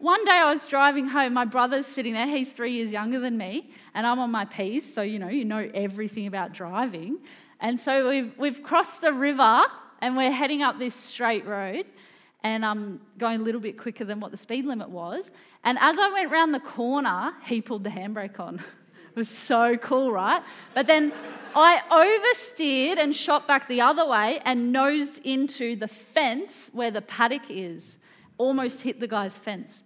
one 0.00 0.24
day 0.24 0.32
I 0.32 0.50
was 0.50 0.66
driving 0.66 1.06
home, 1.08 1.34
my 1.34 1.44
brother's 1.44 1.86
sitting 1.86 2.14
there, 2.14 2.26
he's 2.26 2.50
three 2.50 2.72
years 2.72 2.90
younger 2.90 3.20
than 3.20 3.36
me, 3.36 3.70
and 3.94 4.06
I'm 4.06 4.18
on 4.18 4.30
my 4.30 4.46
P's, 4.46 4.92
so 4.92 5.02
you 5.02 5.18
know, 5.18 5.28
you 5.28 5.44
know 5.44 5.70
everything 5.74 6.26
about 6.26 6.52
driving. 6.52 7.18
And 7.60 7.78
so 7.78 8.08
we've, 8.08 8.32
we've 8.38 8.62
crossed 8.62 9.02
the 9.02 9.12
river 9.12 9.62
and 10.00 10.16
we're 10.16 10.30
heading 10.30 10.62
up 10.62 10.78
this 10.78 10.94
straight 10.94 11.46
road 11.46 11.84
and 12.42 12.64
I'm 12.64 13.00
going 13.18 13.40
a 13.40 13.44
little 13.44 13.60
bit 13.60 13.78
quicker 13.78 14.04
than 14.04 14.20
what 14.20 14.30
the 14.30 14.36
speed 14.36 14.64
limit 14.64 14.88
was. 14.88 15.30
And 15.62 15.78
as 15.78 15.98
I 15.98 16.10
went 16.10 16.30
round 16.30 16.54
the 16.54 16.60
corner, 16.60 17.34
he 17.44 17.60
pulled 17.60 17.84
the 17.84 17.90
handbrake 17.90 18.40
on. 18.40 18.62
It 19.10 19.16
was 19.16 19.28
so 19.28 19.76
cool, 19.76 20.12
right? 20.12 20.40
But 20.72 20.86
then 20.86 21.12
I 21.56 21.80
oversteered 21.90 22.96
and 22.96 23.14
shot 23.14 23.48
back 23.48 23.66
the 23.66 23.80
other 23.80 24.06
way 24.06 24.40
and 24.44 24.70
nosed 24.70 25.18
into 25.24 25.74
the 25.74 25.88
fence 25.88 26.70
where 26.72 26.92
the 26.92 27.02
paddock 27.02 27.42
is. 27.48 27.98
Almost 28.38 28.82
hit 28.82 29.00
the 29.00 29.08
guy's 29.08 29.36
fence. 29.36 29.82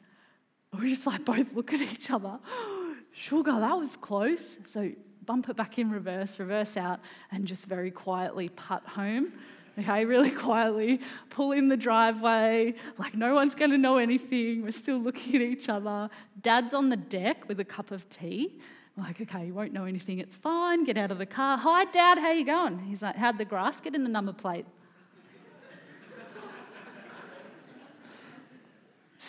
We 0.80 0.90
just 0.90 1.06
like 1.06 1.24
both 1.24 1.52
look 1.54 1.72
at 1.72 1.80
each 1.80 2.10
other. 2.10 2.38
Sugar, 3.12 3.58
that 3.60 3.78
was 3.78 3.96
close. 3.96 4.56
So 4.64 4.90
bump 5.24 5.48
it 5.48 5.56
back 5.56 5.78
in 5.78 5.90
reverse, 5.90 6.38
reverse 6.38 6.76
out, 6.76 7.00
and 7.30 7.46
just 7.46 7.66
very 7.66 7.90
quietly 7.90 8.48
putt 8.50 8.82
home. 8.86 9.32
Okay, 9.78 10.04
really 10.04 10.30
quietly 10.46 11.00
pull 11.30 11.52
in 11.52 11.68
the 11.68 11.76
driveway, 11.76 12.74
like 12.98 13.14
no 13.14 13.34
one's 13.34 13.54
to 13.54 13.68
know 13.78 13.98
anything. 13.98 14.62
We're 14.62 14.72
still 14.72 14.98
looking 14.98 15.36
at 15.36 15.42
each 15.42 15.68
other. 15.68 16.10
Dad's 16.42 16.74
on 16.74 16.90
the 16.90 16.96
deck 16.96 17.48
with 17.48 17.58
a 17.60 17.64
cup 17.64 17.90
of 17.90 18.08
tea 18.08 18.60
I'm 18.96 19.02
like, 19.02 19.20
okay, 19.20 19.46
you 19.46 19.54
won't 19.54 19.72
know 19.72 19.84
anything. 19.84 20.18
It's 20.18 20.36
fine. 20.36 20.84
Get 20.84 20.96
out 20.96 21.10
of 21.10 21.18
the 21.18 21.26
car. 21.26 21.58
Hi, 21.58 21.84
Dad. 21.86 22.18
How 22.18 22.30
you 22.30 22.44
going? 22.44 22.78
He's 22.78 23.02
like, 23.02 23.16
how'd 23.16 23.38
the 23.38 23.44
grass 23.44 23.80
get 23.80 23.94
in 23.94 24.04
the 24.04 24.08
number 24.08 24.32
plate? 24.32 24.66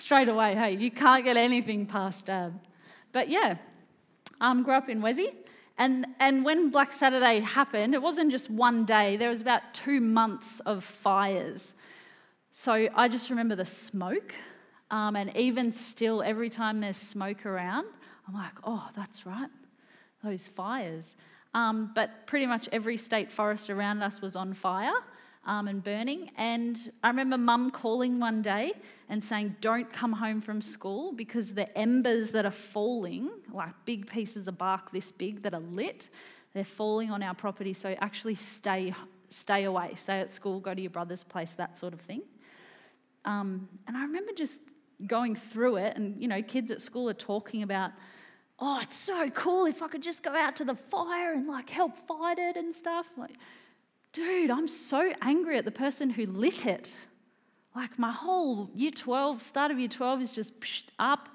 Straight 0.06 0.30
away, 0.30 0.54
hey, 0.54 0.76
you 0.76 0.92
can't 0.92 1.24
get 1.24 1.36
anything 1.36 1.88
past 1.88 2.28
Dad. 2.28 2.60
But 3.12 3.28
yeah, 3.28 3.58
um, 4.40 4.62
grew 4.62 4.76
up 4.76 4.88
in 4.88 5.02
Wesi. 5.02 5.34
And, 5.80 6.06
and 6.20 6.46
when 6.46 6.70
Black 6.70 6.94
Saturday 6.94 7.40
happened, 7.40 7.96
it 7.96 8.02
wasn't 8.04 8.30
just 8.30 8.52
one 8.52 8.86
day, 8.86 9.18
there 9.18 9.32
was 9.32 9.42
about 9.42 9.74
two 9.74 10.00
months 10.00 10.60
of 10.60 10.84
fires. 10.84 11.74
So 12.52 12.88
I 12.94 13.08
just 13.08 13.32
remember 13.32 13.56
the 13.56 13.66
smoke. 13.66 14.36
Um, 14.92 15.16
and 15.16 15.36
even 15.36 15.72
still, 15.72 16.22
every 16.22 16.52
time 16.52 16.82
there's 16.82 16.98
smoke 16.98 17.44
around, 17.48 17.88
I'm 18.28 18.36
like, 18.36 18.54
oh, 18.64 18.88
that's 18.96 19.26
right, 19.26 19.50
those 20.24 20.48
fires. 20.48 21.16
Um, 21.56 21.90
but 21.96 22.28
pretty 22.28 22.46
much 22.46 22.70
every 22.72 22.98
state 22.98 23.32
forest 23.32 23.72
around 23.72 24.04
us 24.04 24.22
was 24.22 24.36
on 24.36 24.54
fire 24.54 25.02
um, 25.48 25.68
and 25.68 25.84
burning. 25.84 26.30
And 26.38 26.92
I 27.02 27.08
remember 27.08 27.40
mum 27.40 27.72
calling 27.72 28.20
one 28.20 28.44
day 28.44 28.74
and 29.10 29.24
saying, 29.24 29.56
Don't 29.62 29.92
come 29.92 30.14
home 30.14 30.42
from 30.42 30.62
school 30.62 31.14
because 31.14 31.54
the 31.54 31.76
embers 31.78 32.32
that 32.32 32.46
are 32.46 32.52
falling, 32.52 33.30
like 33.52 33.74
big 33.86 34.08
pieces 34.08 34.48
of 34.48 34.58
bark 34.58 34.92
this 34.92 35.12
big 35.12 35.44
that 35.44 35.54
are 35.54 35.60
lit, 35.60 36.10
they're 36.54 36.64
falling 36.64 37.12
on 37.12 37.22
our 37.22 37.34
property. 37.34 37.74
So 37.74 37.96
actually 38.00 38.36
stay, 38.36 38.94
stay 39.30 39.66
away, 39.66 39.94
stay 39.96 40.20
at 40.20 40.32
school, 40.32 40.60
go 40.60 40.74
to 40.74 40.82
your 40.82 40.92
brother's 40.92 41.24
place, 41.24 41.52
that 41.52 41.78
sort 41.78 41.94
of 41.94 42.02
thing. 42.02 42.22
Um, 43.26 43.68
and 43.88 43.98
I 43.98 44.02
remember 44.02 44.32
just 44.34 44.62
going 45.06 45.36
through 45.36 45.78
it, 45.78 45.98
and 45.98 46.22
you 46.22 46.28
know, 46.28 46.42
kids 46.42 46.72
at 46.72 46.82
school 46.82 47.10
are 47.10 47.14
talking 47.14 47.64
about, 47.64 47.92
oh, 48.60 48.80
it's 48.82 48.96
so 48.96 49.30
cool 49.32 49.66
if 49.66 49.82
I 49.82 49.88
could 49.88 50.04
just 50.04 50.24
go 50.24 50.34
out 50.34 50.56
to 50.58 50.66
the 50.66 50.76
fire 50.76 51.34
and 51.34 51.48
like 51.48 51.70
help 51.70 51.98
fight 51.98 52.40
it 52.40 52.56
and 52.56 52.74
stuff. 52.74 53.06
Like, 53.18 53.36
dude, 54.14 54.50
I'm 54.50 54.68
so 54.68 55.12
angry 55.22 55.58
at 55.58 55.66
the 55.66 55.72
person 55.72 56.10
who 56.10 56.26
lit 56.26 56.66
it. 56.66 56.94
Like 57.76 58.00
my 58.00 58.12
whole 58.12 58.70
year 58.74 58.92
12, 58.92 59.42
start 59.42 59.70
of 59.72 59.80
year 59.80 59.90
12 59.90 60.22
is 60.22 60.32
just 60.32 60.54
up. 60.98 61.30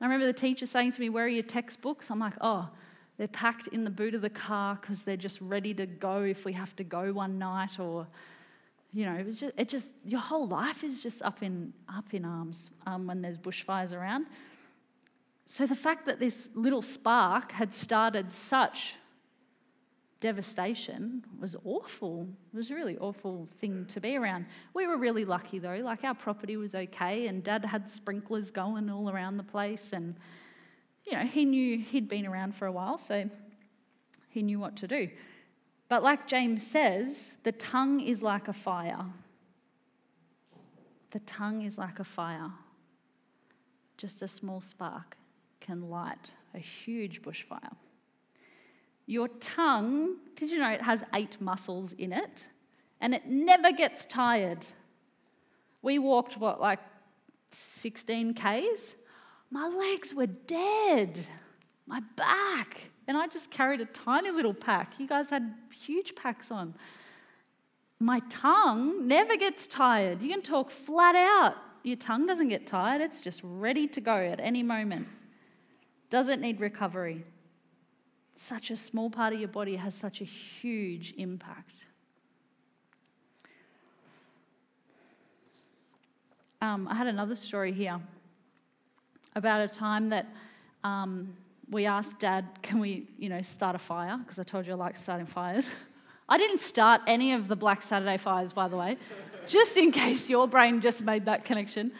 I 0.00 0.04
remember 0.04 0.26
the 0.26 0.32
teacher 0.32 0.66
saying 0.66 0.92
to 0.92 1.00
me, 1.00 1.08
Where 1.08 1.24
are 1.24 1.28
your 1.28 1.44
textbooks? 1.44 2.10
I'm 2.10 2.18
like, 2.18 2.34
Oh, 2.40 2.68
they're 3.16 3.28
packed 3.28 3.68
in 3.68 3.84
the 3.84 3.90
boot 3.90 4.14
of 4.14 4.22
the 4.22 4.30
car 4.30 4.76
because 4.80 5.02
they're 5.02 5.16
just 5.16 5.40
ready 5.40 5.72
to 5.74 5.86
go 5.86 6.22
if 6.22 6.44
we 6.44 6.52
have 6.52 6.74
to 6.76 6.84
go 6.84 7.12
one 7.12 7.38
night 7.38 7.78
or 7.78 8.06
you 8.92 9.06
know, 9.06 9.14
it 9.14 9.26
was 9.26 9.40
just, 9.40 9.54
it 9.58 9.68
just 9.68 9.88
your 10.04 10.20
whole 10.20 10.46
life 10.46 10.84
is 10.84 11.02
just 11.02 11.20
up 11.22 11.42
in 11.42 11.72
up 11.88 12.14
in 12.14 12.24
arms 12.24 12.70
um, 12.86 13.06
when 13.06 13.22
there's 13.22 13.38
bushfires 13.38 13.92
around. 13.92 14.26
So 15.46 15.66
the 15.66 15.74
fact 15.74 16.06
that 16.06 16.20
this 16.20 16.48
little 16.54 16.82
spark 16.82 17.52
had 17.52 17.74
started 17.74 18.32
such 18.32 18.94
devastation 20.24 21.22
was 21.38 21.54
awful. 21.66 22.26
It 22.54 22.56
was 22.56 22.70
a 22.70 22.74
really 22.74 22.96
awful 22.96 23.46
thing 23.58 23.84
to 23.92 24.00
be 24.00 24.16
around. 24.16 24.46
We 24.72 24.86
were 24.86 24.96
really 24.96 25.26
lucky 25.26 25.58
though, 25.58 25.80
like 25.84 26.02
our 26.02 26.14
property 26.14 26.56
was 26.56 26.74
okay, 26.74 27.26
and 27.26 27.44
Dad 27.44 27.62
had 27.62 27.90
sprinklers 27.90 28.50
going 28.50 28.88
all 28.88 29.10
around 29.10 29.36
the 29.36 29.42
place, 29.42 29.92
and 29.92 30.14
you 31.04 31.12
know 31.12 31.26
he 31.26 31.44
knew 31.44 31.76
he'd 31.76 32.08
been 32.08 32.24
around 32.24 32.54
for 32.54 32.64
a 32.64 32.72
while, 32.72 32.96
so 32.96 33.28
he 34.30 34.42
knew 34.42 34.58
what 34.58 34.76
to 34.76 34.88
do. 34.88 35.10
But 35.90 36.02
like 36.02 36.26
James 36.26 36.66
says, 36.66 37.34
the 37.42 37.52
tongue 37.52 38.00
is 38.00 38.22
like 38.22 38.48
a 38.48 38.54
fire. 38.54 39.04
The 41.10 41.20
tongue 41.20 41.60
is 41.60 41.76
like 41.76 42.00
a 42.00 42.04
fire. 42.04 42.50
Just 43.98 44.22
a 44.22 44.28
small 44.28 44.62
spark 44.62 45.18
can 45.60 45.90
light 45.90 46.32
a 46.54 46.58
huge 46.58 47.20
bushfire. 47.20 47.76
Your 49.06 49.28
tongue, 49.28 50.16
did 50.36 50.50
you 50.50 50.58
know 50.58 50.70
it 50.70 50.82
has 50.82 51.04
eight 51.14 51.40
muscles 51.40 51.92
in 51.92 52.12
it? 52.12 52.46
And 53.00 53.14
it 53.14 53.26
never 53.26 53.72
gets 53.72 54.04
tired. 54.06 54.64
We 55.82 55.98
walked, 55.98 56.38
what, 56.38 56.60
like 56.60 56.78
16 57.50 58.34
Ks? 58.34 58.94
My 59.50 59.68
legs 59.68 60.14
were 60.14 60.26
dead. 60.26 61.26
My 61.86 62.00
back. 62.16 62.90
And 63.06 63.16
I 63.16 63.26
just 63.26 63.50
carried 63.50 63.80
a 63.80 63.86
tiny 63.86 64.30
little 64.30 64.54
pack. 64.54 64.94
You 64.98 65.06
guys 65.06 65.28
had 65.28 65.54
huge 65.84 66.14
packs 66.14 66.50
on. 66.50 66.74
My 68.00 68.20
tongue 68.30 69.06
never 69.06 69.36
gets 69.36 69.66
tired. 69.66 70.22
You 70.22 70.30
can 70.30 70.42
talk 70.42 70.70
flat 70.70 71.14
out. 71.14 71.56
Your 71.82 71.96
tongue 71.96 72.26
doesn't 72.26 72.48
get 72.48 72.66
tired, 72.66 73.02
it's 73.02 73.20
just 73.20 73.42
ready 73.44 73.86
to 73.88 74.00
go 74.00 74.16
at 74.16 74.40
any 74.40 74.62
moment. 74.62 75.06
Doesn't 76.08 76.40
need 76.40 76.58
recovery. 76.58 77.24
Such 78.36 78.70
a 78.70 78.76
small 78.76 79.10
part 79.10 79.32
of 79.32 79.38
your 79.38 79.48
body 79.48 79.76
has 79.76 79.94
such 79.94 80.20
a 80.20 80.24
huge 80.24 81.14
impact. 81.16 81.84
Um, 86.60 86.88
I 86.88 86.94
had 86.94 87.06
another 87.06 87.36
story 87.36 87.72
here 87.72 88.00
about 89.34 89.60
a 89.60 89.68
time 89.68 90.08
that 90.08 90.26
um, 90.82 91.36
we 91.70 91.86
asked 91.86 92.20
Dad, 92.20 92.46
can 92.62 92.78
we, 92.78 93.06
you 93.18 93.28
know, 93.28 93.42
start 93.42 93.76
a 93.76 93.78
fire? 93.78 94.16
Because 94.18 94.38
I 94.38 94.44
told 94.44 94.66
you 94.66 94.72
I 94.72 94.76
like 94.76 94.96
starting 94.96 95.26
fires. 95.26 95.68
I 96.28 96.38
didn't 96.38 96.60
start 96.60 97.02
any 97.06 97.34
of 97.34 97.48
the 97.48 97.56
Black 97.56 97.82
Saturday 97.82 98.16
fires, 98.16 98.52
by 98.52 98.68
the 98.68 98.76
way, 98.76 98.96
just 99.46 99.76
in 99.76 99.92
case 99.92 100.30
your 100.30 100.48
brain 100.48 100.80
just 100.80 101.02
made 101.02 101.26
that 101.26 101.44
connection. 101.44 101.92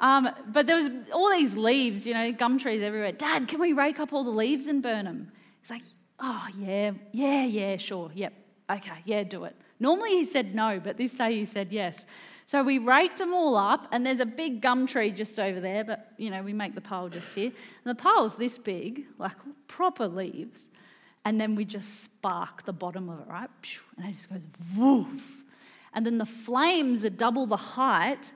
Um, 0.00 0.30
but 0.48 0.66
there 0.66 0.76
was 0.76 0.90
all 1.12 1.30
these 1.30 1.54
leaves, 1.54 2.06
you 2.06 2.14
know, 2.14 2.32
gum 2.32 2.58
trees 2.58 2.82
everywhere. 2.82 3.12
Dad, 3.12 3.48
can 3.48 3.60
we 3.60 3.72
rake 3.72 4.00
up 4.00 4.12
all 4.12 4.24
the 4.24 4.30
leaves 4.30 4.66
and 4.66 4.82
burn 4.82 5.04
them? 5.04 5.32
He's 5.68 5.82
like, 5.82 5.82
oh, 6.18 6.46
yeah, 6.58 6.92
yeah, 7.12 7.44
yeah, 7.44 7.76
sure, 7.76 8.10
yep, 8.14 8.32
okay, 8.70 9.02
yeah, 9.04 9.22
do 9.22 9.44
it. 9.44 9.54
Normally 9.78 10.10
he 10.10 10.24
said 10.24 10.54
no, 10.54 10.80
but 10.80 10.96
this 10.96 11.12
day 11.12 11.36
he 11.36 11.44
said 11.44 11.72
yes. 11.72 12.06
So 12.46 12.62
we 12.62 12.78
raked 12.78 13.18
them 13.18 13.34
all 13.34 13.56
up, 13.56 13.86
and 13.92 14.06
there's 14.06 14.20
a 14.20 14.26
big 14.26 14.62
gum 14.62 14.86
tree 14.86 15.10
just 15.10 15.38
over 15.38 15.60
there, 15.60 15.84
but 15.84 16.12
you 16.16 16.30
know, 16.30 16.42
we 16.42 16.54
make 16.54 16.74
the 16.74 16.80
pile 16.80 17.10
just 17.10 17.34
here. 17.34 17.52
And 17.84 17.84
the 17.84 17.94
pile's 17.94 18.36
this 18.36 18.56
big, 18.56 19.04
like 19.18 19.36
proper 19.66 20.08
leaves. 20.08 20.68
And 21.26 21.38
then 21.38 21.54
we 21.54 21.66
just 21.66 22.04
spark 22.04 22.64
the 22.64 22.72
bottom 22.72 23.10
of 23.10 23.20
it, 23.20 23.26
right? 23.28 23.50
And 23.98 24.08
it 24.08 24.16
just 24.16 24.30
goes 24.30 24.40
woof. 24.74 25.44
And 25.92 26.06
then 26.06 26.16
the 26.16 26.24
flames 26.24 27.04
are 27.04 27.10
double 27.10 27.44
the 27.44 27.58
height, 27.58 28.32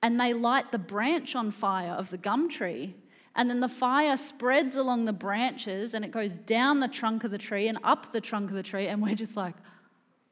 and 0.00 0.20
they 0.20 0.32
light 0.32 0.70
the 0.70 0.78
branch 0.78 1.34
on 1.34 1.50
fire 1.50 1.90
of 1.90 2.10
the 2.10 2.18
gum 2.18 2.48
tree. 2.48 2.94
And 3.36 3.50
then 3.50 3.60
the 3.60 3.68
fire 3.68 4.16
spreads 4.16 4.76
along 4.76 5.04
the 5.04 5.12
branches 5.12 5.94
and 5.94 6.04
it 6.04 6.10
goes 6.10 6.32
down 6.32 6.80
the 6.80 6.88
trunk 6.88 7.22
of 7.22 7.30
the 7.30 7.38
tree 7.38 7.68
and 7.68 7.78
up 7.84 8.12
the 8.12 8.20
trunk 8.20 8.50
of 8.50 8.56
the 8.56 8.62
tree. 8.62 8.88
And 8.88 9.02
we're 9.02 9.14
just 9.14 9.36
like, 9.36 9.54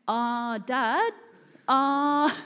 ah, 0.08 0.54
uh, 0.54 0.58
dad, 0.58 1.12
ah. 1.68 2.32
Uh. 2.32 2.40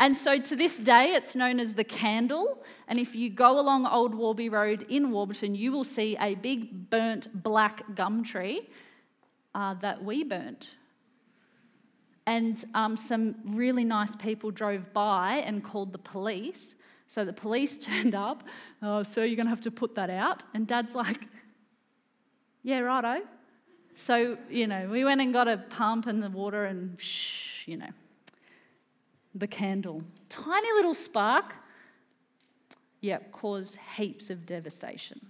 And 0.00 0.16
so 0.16 0.38
to 0.38 0.56
this 0.56 0.78
day, 0.78 1.12
it's 1.12 1.36
known 1.36 1.60
as 1.60 1.74
the 1.74 1.84
candle. 1.84 2.64
And 2.88 2.98
if 2.98 3.14
you 3.14 3.28
go 3.28 3.60
along 3.60 3.86
Old 3.86 4.14
Warby 4.14 4.48
Road 4.48 4.86
in 4.88 5.10
Warburton, 5.10 5.54
you 5.54 5.72
will 5.72 5.84
see 5.84 6.16
a 6.18 6.34
big 6.36 6.88
burnt 6.88 7.42
black 7.42 7.94
gum 7.94 8.24
tree 8.24 8.70
uh, 9.54 9.74
that 9.74 10.02
we 10.02 10.24
burnt. 10.24 10.70
And 12.26 12.64
um, 12.74 12.96
some 12.96 13.34
really 13.44 13.84
nice 13.84 14.16
people 14.16 14.50
drove 14.50 14.90
by 14.94 15.42
and 15.44 15.62
called 15.62 15.92
the 15.92 15.98
police. 15.98 16.74
So 17.10 17.24
the 17.24 17.32
police 17.32 17.76
turned 17.90 18.14
up. 18.14 18.44
Oh, 18.80 19.02
sir, 19.02 19.24
you're 19.24 19.36
going 19.36 19.46
to 19.46 19.50
have 19.50 19.62
to 19.62 19.70
put 19.70 19.96
that 19.96 20.10
out. 20.10 20.44
And 20.54 20.66
dad's 20.66 20.94
like, 20.94 21.20
yeah, 22.62 22.78
righto. 22.78 23.22
So, 23.96 24.38
you 24.48 24.68
know, 24.68 24.88
we 24.88 25.04
went 25.04 25.20
and 25.20 25.32
got 25.32 25.48
a 25.48 25.58
pump 25.58 26.06
and 26.06 26.22
the 26.22 26.30
water 26.30 26.64
and, 26.64 26.98
shh, 27.00 27.66
you 27.66 27.76
know 27.76 27.90
the 29.34 29.46
candle. 29.46 30.02
Tiny 30.28 30.72
little 30.72 30.94
spark, 30.94 31.54
yep, 33.00 33.30
caused 33.30 33.78
heaps 33.96 34.28
of 34.28 34.44
devastation. 34.44 35.20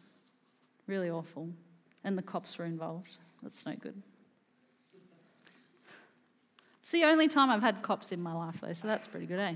Really 0.87 1.11
awful. 1.11 1.51
And 2.03 2.17
the 2.17 2.23
cops 2.23 2.57
were 2.57 2.65
involved. 2.65 3.19
That's 3.43 3.67
no 3.67 3.75
good. 3.75 4.01
It's 6.81 6.91
the 6.91 7.05
only 7.05 7.29
time 7.29 7.51
I've 7.51 7.61
had 7.61 7.83
cops 7.83 8.11
in 8.11 8.23
my 8.23 8.33
life, 8.33 8.57
though, 8.63 8.73
so 8.73 8.89
that's 8.89 9.07
pretty 9.07 9.27
good, 9.27 9.39
eh? 9.39 9.55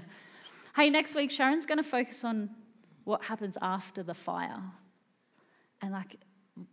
Hey, 0.76 0.90
next 0.90 1.14
week, 1.14 1.30
Sharon's 1.30 1.66
going 1.66 1.78
to 1.78 1.84
focus 1.84 2.24
on 2.24 2.50
what 3.04 3.22
happens 3.22 3.56
after 3.62 4.02
the 4.02 4.12
fire. 4.12 4.60
And, 5.80 5.92
like, 5.92 6.16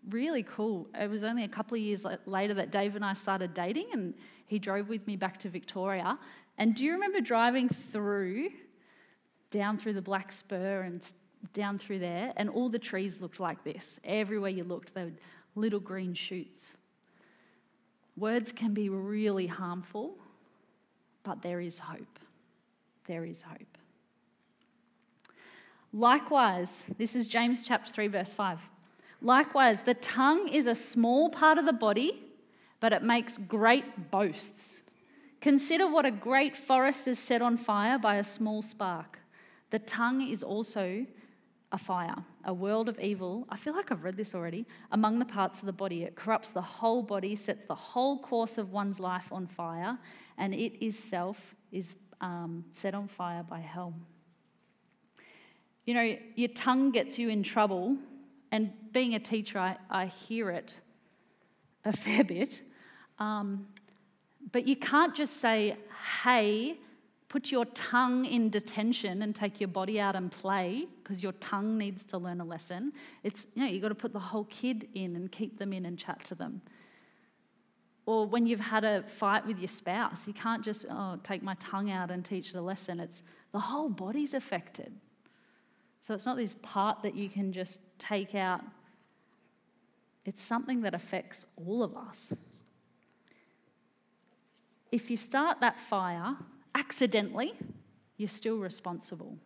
really 0.09 0.41
cool. 0.41 0.87
It 0.99 1.07
was 1.07 1.23
only 1.23 1.43
a 1.43 1.47
couple 1.47 1.75
of 1.75 1.83
years 1.83 2.03
later 2.25 2.55
that 2.55 2.71
Dave 2.71 2.95
and 2.95 3.05
I 3.05 3.13
started 3.13 3.53
dating, 3.53 3.89
and 3.93 4.15
he 4.47 4.57
drove 4.57 4.89
with 4.89 5.05
me 5.05 5.17
back 5.17 5.37
to 5.41 5.49
Victoria. 5.49 6.17
And 6.57 6.73
do 6.73 6.83
you 6.83 6.93
remember 6.93 7.21
driving 7.21 7.69
through, 7.69 8.49
down 9.51 9.77
through 9.77 9.93
the 9.93 10.01
Black 10.01 10.31
Spur 10.31 10.81
and 10.81 11.05
down 11.53 11.77
through 11.77 11.99
there, 11.99 12.33
and 12.37 12.49
all 12.49 12.69
the 12.69 12.79
trees 12.79 13.21
looked 13.21 13.39
like 13.39 13.63
this? 13.63 13.99
Everywhere 14.03 14.49
you 14.49 14.63
looked, 14.63 14.95
they 14.95 15.03
were 15.03 15.11
little 15.53 15.79
green 15.79 16.15
shoots. 16.15 16.71
Words 18.17 18.51
can 18.51 18.73
be 18.73 18.89
really 18.89 19.45
harmful, 19.45 20.15
but 21.21 21.43
there 21.43 21.61
is 21.61 21.77
hope. 21.77 22.19
There 23.05 23.25
is 23.25 23.43
hope. 23.43 23.77
Likewise, 25.93 26.85
this 26.97 27.15
is 27.15 27.27
James 27.27 27.65
chapter 27.65 27.91
3, 27.91 28.07
verse 28.07 28.31
5. 28.31 28.59
Likewise, 29.21 29.81
the 29.81 29.93
tongue 29.95 30.47
is 30.47 30.65
a 30.65 30.73
small 30.73 31.29
part 31.29 31.57
of 31.57 31.65
the 31.65 31.73
body, 31.73 32.23
but 32.79 32.93
it 32.93 33.03
makes 33.03 33.37
great 33.37 34.09
boasts. 34.09 34.81
Consider 35.41 35.89
what 35.89 36.05
a 36.05 36.11
great 36.11 36.55
forest 36.55 37.07
is 37.07 37.19
set 37.19 37.41
on 37.41 37.57
fire 37.57 37.99
by 37.99 38.15
a 38.15 38.23
small 38.23 38.61
spark. 38.61 39.19
The 39.69 39.79
tongue 39.79 40.21
is 40.21 40.43
also 40.43 41.05
a 41.73 41.77
fire, 41.77 42.15
a 42.45 42.53
world 42.53 42.87
of 42.87 42.99
evil. 42.99 43.45
I 43.49 43.57
feel 43.57 43.75
like 43.75 43.91
I've 43.91 44.03
read 44.03 44.15
this 44.15 44.33
already. 44.33 44.65
Among 44.91 45.19
the 45.19 45.25
parts 45.25 45.59
of 45.59 45.65
the 45.65 45.73
body, 45.73 46.03
it 46.03 46.15
corrupts 46.15 46.51
the 46.51 46.61
whole 46.61 47.01
body, 47.01 47.35
sets 47.35 47.65
the 47.65 47.75
whole 47.75 48.17
course 48.19 48.57
of 48.57 48.71
one's 48.71 48.99
life 48.99 49.31
on 49.31 49.45
fire, 49.45 49.97
and 50.37 50.53
it 50.53 50.83
itself 50.83 51.55
is 51.71 51.95
um, 52.21 52.63
set 52.71 52.93
on 52.93 53.07
fire 53.07 53.43
by 53.43 53.59
hell. 53.59 53.93
You 55.85 55.93
know, 55.93 56.17
your 56.35 56.49
tongue 56.49 56.91
gets 56.91 57.17
you 57.17 57.29
in 57.29 57.43
trouble, 57.43 57.97
and 58.51 58.71
being 58.91 59.15
a 59.15 59.19
teacher, 59.19 59.59
I, 59.59 59.77
I 59.89 60.05
hear 60.07 60.51
it 60.51 60.79
a 61.85 61.93
fair 61.97 62.23
bit. 62.23 62.61
Um, 63.19 63.67
but 64.51 64.67
you 64.67 64.75
can't 64.75 65.15
just 65.15 65.37
say, 65.37 65.77
hey, 66.23 66.77
put 67.29 67.51
your 67.51 67.65
tongue 67.65 68.25
in 68.25 68.49
detention 68.49 69.21
and 69.21 69.35
take 69.35 69.61
your 69.61 69.69
body 69.69 69.99
out 69.99 70.15
and 70.15 70.31
play 70.31 70.85
because 71.01 71.23
your 71.23 71.31
tongue 71.33 71.77
needs 71.77 72.03
to 72.03 72.17
learn 72.17 72.41
a 72.41 72.43
lesson. 72.43 72.91
It's, 73.23 73.47
you 73.53 73.63
know, 73.63 73.69
you've 73.69 73.81
got 73.81 73.89
to 73.89 73.95
put 73.95 74.11
the 74.11 74.19
whole 74.19 74.45
kid 74.45 74.89
in 74.95 75.15
and 75.15 75.31
keep 75.31 75.57
them 75.57 75.71
in 75.71 75.85
and 75.85 75.97
chat 75.97 76.23
to 76.25 76.35
them. 76.35 76.61
Or 78.05 78.25
when 78.25 78.45
you've 78.47 78.59
had 78.59 78.83
a 78.83 79.03
fight 79.03 79.45
with 79.45 79.59
your 79.59 79.69
spouse, 79.69 80.27
you 80.27 80.33
can't 80.33 80.63
just, 80.63 80.85
oh, 80.89 81.19
take 81.23 81.43
my 81.43 81.55
tongue 81.59 81.91
out 81.91 82.11
and 82.11 82.25
teach 82.25 82.49
it 82.49 82.55
a 82.55 82.61
lesson. 82.61 82.99
It's 82.99 83.21
the 83.53 83.59
whole 83.59 83.89
body's 83.89 84.33
affected. 84.33 84.91
So 86.01 86.13
it's 86.13 86.25
not 86.25 86.37
this 86.37 86.55
part 86.61 87.03
that 87.03 87.15
you 87.15 87.29
can 87.29 87.53
just 87.53 87.79
take 87.99 88.33
out, 88.35 88.61
it's 90.25 90.43
something 90.43 90.81
that 90.81 90.93
affects 90.93 91.45
all 91.55 91.83
of 91.83 91.95
us. 91.95 92.33
If 94.91 95.09
you 95.09 95.17
start 95.17 95.61
that 95.61 95.79
fire 95.79 96.35
accidentally, 96.75 97.53
you're 98.17 98.27
still 98.27 98.57
responsible. 98.57 99.37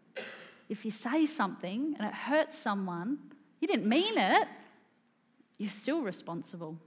If 0.70 0.86
you 0.86 0.91
say 0.91 1.26
something 1.26 1.96
and 2.00 2.08
it 2.08 2.13
hurts 2.13 2.58
someone, 2.58 3.20
you 3.60 3.68
didn't 3.68 3.88
mean 3.88 4.18
it, 4.18 4.48
you're 5.58 5.70
still 5.70 6.02
responsible. 6.02 6.78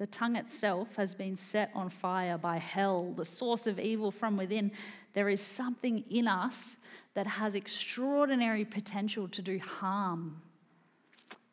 The 0.00 0.06
tongue 0.06 0.36
itself 0.36 0.96
has 0.96 1.14
been 1.14 1.36
set 1.36 1.70
on 1.74 1.90
fire 1.90 2.38
by 2.38 2.56
hell, 2.56 3.12
the 3.12 3.24
source 3.26 3.66
of 3.66 3.78
evil 3.78 4.10
from 4.10 4.38
within. 4.38 4.72
There 5.12 5.28
is 5.28 5.42
something 5.42 6.02
in 6.08 6.26
us 6.26 6.76
that 7.12 7.26
has 7.26 7.54
extraordinary 7.54 8.64
potential 8.64 9.28
to 9.28 9.42
do 9.42 9.58
harm. 9.58 10.40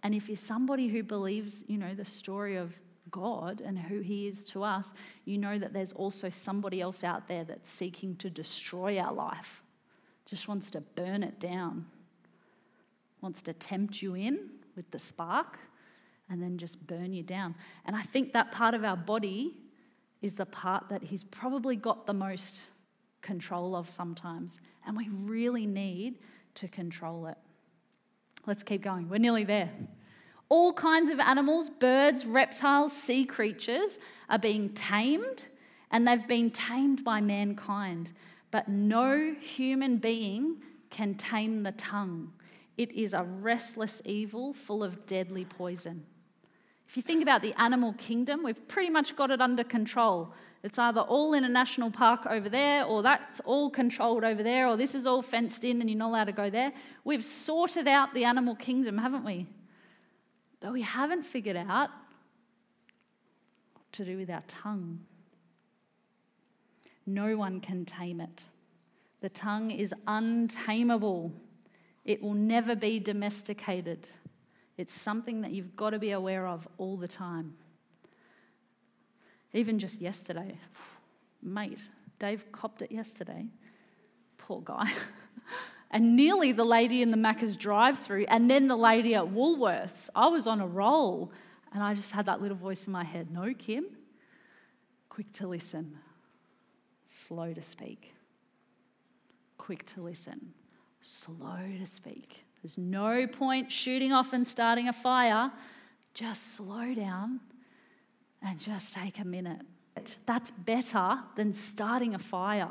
And 0.01 0.15
if 0.15 0.29
you're 0.29 0.38
somebody 0.38 0.88
who 0.88 1.03
believes, 1.03 1.57
you 1.67 1.77
know, 1.77 1.93
the 1.93 2.05
story 2.05 2.55
of 2.55 2.73
God 3.12 3.60
and 3.60 3.77
who 3.77 3.99
He 3.99 4.29
is 4.29 4.45
to 4.51 4.63
us, 4.63 4.93
you 5.25 5.38
know 5.38 5.60
that 5.60 5.73
there's 5.73 5.91
also 5.91 6.29
somebody 6.29 6.79
else 6.79 7.03
out 7.03 7.27
there 7.27 7.43
that's 7.43 7.69
seeking 7.69 8.15
to 8.15 8.29
destroy 8.29 8.97
our 8.97 9.13
life, 9.13 9.62
just 10.25 10.47
wants 10.47 10.71
to 10.71 10.79
burn 10.79 11.21
it 11.21 11.41
down, 11.41 11.86
wants 13.19 13.41
to 13.41 13.51
tempt 13.51 14.01
you 14.01 14.15
in 14.15 14.51
with 14.77 14.89
the 14.91 14.99
spark 14.99 15.60
and 16.29 16.41
then 16.41 16.57
just 16.57 16.85
burn 16.85 17.13
you 17.13 17.23
down. 17.23 17.55
And 17.85 17.95
I 17.95 18.01
think 18.01 18.33
that 18.33 18.51
part 18.51 18.73
of 18.73 18.83
our 18.83 18.97
body 18.97 19.55
is 20.21 20.33
the 20.33 20.45
part 20.45 20.89
that 20.89 21.03
He's 21.03 21.23
probably 21.23 21.75
got 21.75 22.05
the 22.05 22.13
most 22.13 22.61
control 23.21 23.75
of 23.75 23.89
sometimes. 23.89 24.59
And 24.85 24.95
we 24.95 25.09
really 25.09 25.65
need 25.65 26.19
to 26.55 26.67
control 26.67 27.27
it. 27.27 27.37
Let's 28.45 28.63
keep 28.63 28.81
going. 28.81 29.09
We're 29.09 29.17
nearly 29.17 29.43
there. 29.43 29.69
All 30.49 30.71
kinds 30.71 31.11
of 31.11 31.19
animals, 31.19 31.69
birds, 31.69 32.25
reptiles, 32.25 32.93
sea 32.93 33.25
creatures 33.25 33.97
are 34.29 34.39
being 34.39 34.69
tamed, 34.69 35.43
and 35.91 36.07
they've 36.07 36.27
been 36.27 36.51
tamed 36.51 37.03
by 37.03 37.19
mankind. 37.19 38.11
But 38.49 38.69
no 38.69 39.35
human 39.39 39.97
being 39.97 40.61
can 40.89 41.15
tame 41.15 41.63
the 41.63 41.73
tongue. 41.73 42.31
It 42.77 42.91
is 42.91 43.13
a 43.13 43.23
restless 43.23 44.01
evil 44.05 44.53
full 44.53 44.83
of 44.83 45.05
deadly 45.05 45.43
poison. 45.43 46.05
If 46.88 46.95
you 46.95 47.04
think 47.04 47.21
about 47.21 47.41
the 47.41 47.54
animal 47.60 47.93
kingdom, 47.93 48.43
we've 48.43 48.67
pretty 48.67 48.89
much 48.89 49.15
got 49.15 49.30
it 49.30 49.41
under 49.41 49.63
control. 49.63 50.34
It's 50.63 50.80
either 50.80 51.02
all 51.02 51.34
in 51.34 51.43
a 51.43 51.50
national 51.50 51.91
park 51.91 52.26
over 52.26 52.50
there, 52.50 52.86
or 52.86 53.04
that's 53.04 53.39
all 53.41 53.69
controlled 53.69 54.23
over 54.23 54.41
there, 54.41 54.67
or 54.67 54.78
this 54.78 54.95
is 54.95 55.06
all 55.06 55.21
fenced 55.21 55.63
in 55.63 55.82
and 55.82 55.89
you're 55.89 56.00
not 56.00 56.10
allowed 56.10 56.26
to 56.26 56.32
go 56.32 56.50
there. 56.50 56.71
We've 57.04 57.23
sorted 57.23 57.88
out 57.88 58.13
the 58.13 58.23
animal 58.23 58.56
kingdom, 58.56 58.97
haven't 58.97 59.26
we? 59.26 59.47
But 60.60 60.73
we 60.73 60.82
haven't 60.82 61.23
figured 61.23 61.58
out 61.58 61.89
what 63.73 63.91
to 63.93 64.06
do 64.06 64.17
with 64.17 64.30
our 64.30 64.43
tongue. 64.47 65.00
No 67.06 67.38
one 67.38 67.62
can 67.62 67.86
tame 67.86 68.19
it. 68.19 68.43
The 69.21 69.30
tongue 69.30 69.71
is 69.71 69.93
untamable, 70.08 71.32
it 72.06 72.21
will 72.21 72.34
never 72.34 72.76
be 72.76 73.00
domesticated. 73.00 74.08
It's 74.77 74.93
something 74.93 75.41
that 75.41 75.51
you've 75.51 75.75
got 75.75 75.91
to 75.91 75.99
be 75.99 76.11
aware 76.11 76.47
of 76.47 76.67
all 76.77 76.97
the 76.97 77.07
time. 77.07 77.55
Even 79.53 79.79
just 79.79 79.99
yesterday, 79.99 80.57
mate, 81.41 81.79
Dave 82.19 82.51
copped 82.51 82.81
it 82.81 82.91
yesterday. 82.91 83.47
Poor 84.37 84.61
guy. 84.61 84.91
and 85.91 86.15
nearly 86.15 86.51
the 86.51 86.63
lady 86.63 87.01
in 87.01 87.11
the 87.11 87.17
Macca's 87.17 87.55
drive 87.55 87.97
through, 87.99 88.25
and 88.27 88.49
then 88.49 88.67
the 88.67 88.75
lady 88.75 89.15
at 89.15 89.23
Woolworths. 89.23 90.09
I 90.15 90.27
was 90.27 90.45
on 90.45 90.61
a 90.61 90.67
roll, 90.67 91.31
and 91.73 91.81
I 91.81 91.93
just 91.93 92.11
had 92.11 92.27
that 92.27 92.41
little 92.41 92.57
voice 92.57 92.85
in 92.87 92.93
my 92.93 93.03
head 93.03 93.31
No, 93.31 93.53
Kim, 93.57 93.85
quick 95.09 95.31
to 95.33 95.47
listen, 95.47 95.97
slow 97.09 97.53
to 97.53 97.61
speak. 97.61 98.13
Quick 99.57 99.85
to 99.87 100.01
listen, 100.01 100.53
slow 101.01 101.59
to 101.79 101.85
speak. 101.87 102.43
There's 102.62 102.78
no 102.78 103.28
point 103.28 103.72
shooting 103.72 104.12
off 104.12 104.34
and 104.34 104.48
starting 104.48 104.88
a 104.88 104.93
fire. 104.93 105.52
Just 106.13 106.56
slow 106.56 106.93
down 106.93 107.39
and 108.41 108.60
just 108.60 108.93
take 108.93 109.20
a 109.20 109.26
minute. 109.26 109.62
That's 110.26 110.52
better 110.52 111.20
than 111.36 111.54
starting 111.54 112.13
a 112.15 112.20
fire. 112.20 112.70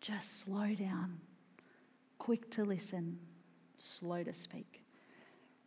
Just 0.00 0.40
slow 0.40 0.74
down 0.74 1.20
quick 2.18 2.50
to 2.50 2.64
listen, 2.64 3.18
slow 3.76 4.22
to 4.22 4.32
speak. 4.32 4.82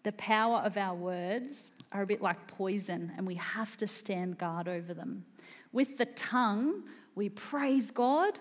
The 0.02 0.12
power 0.14 0.58
of 0.58 0.76
our 0.76 0.96
words 0.96 1.72
are 1.92 2.02
a 2.02 2.06
bit 2.08 2.20
like 2.20 2.48
poison, 2.48 3.12
and 3.16 3.28
we 3.28 3.36
have 3.36 3.78
to 3.78 3.88
stand 3.88 4.40
guard 4.40 4.68
over 4.68 4.96
them. 4.96 5.24
With 5.72 6.00
the 6.00 6.06
tongue, 6.06 6.84
we 7.14 7.30
praise 7.30 7.92
God, 7.92 8.40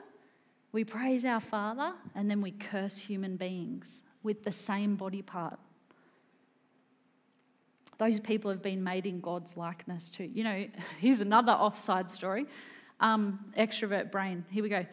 we 0.73 0.83
praise 0.83 1.27
our 1.27 1.41
Father, 1.41 1.93
and 2.15 2.31
then 2.31 2.41
we 2.41 2.53
curse 2.53 2.97
human 2.97 3.37
beings 3.37 4.01
with 4.27 4.43
the 4.45 4.53
same 4.53 4.97
body 4.97 5.23
part. 5.23 5.59
Those 7.99 8.21
people 8.21 8.51
have 8.51 8.61
been 8.61 8.85
made 8.85 9.07
in 9.07 9.21
God's 9.21 9.57
likeness 9.57 10.11
too. 10.11 10.25
You 10.35 10.45
know, 10.45 10.67
here's 11.01 11.21
another 11.23 11.53
offside 11.53 12.11
story. 12.11 12.45
Um, 13.01 13.39
extrovert 13.57 14.11
brain. 14.11 14.45
Here 14.51 14.62
we 14.62 14.69
go. 14.69 14.85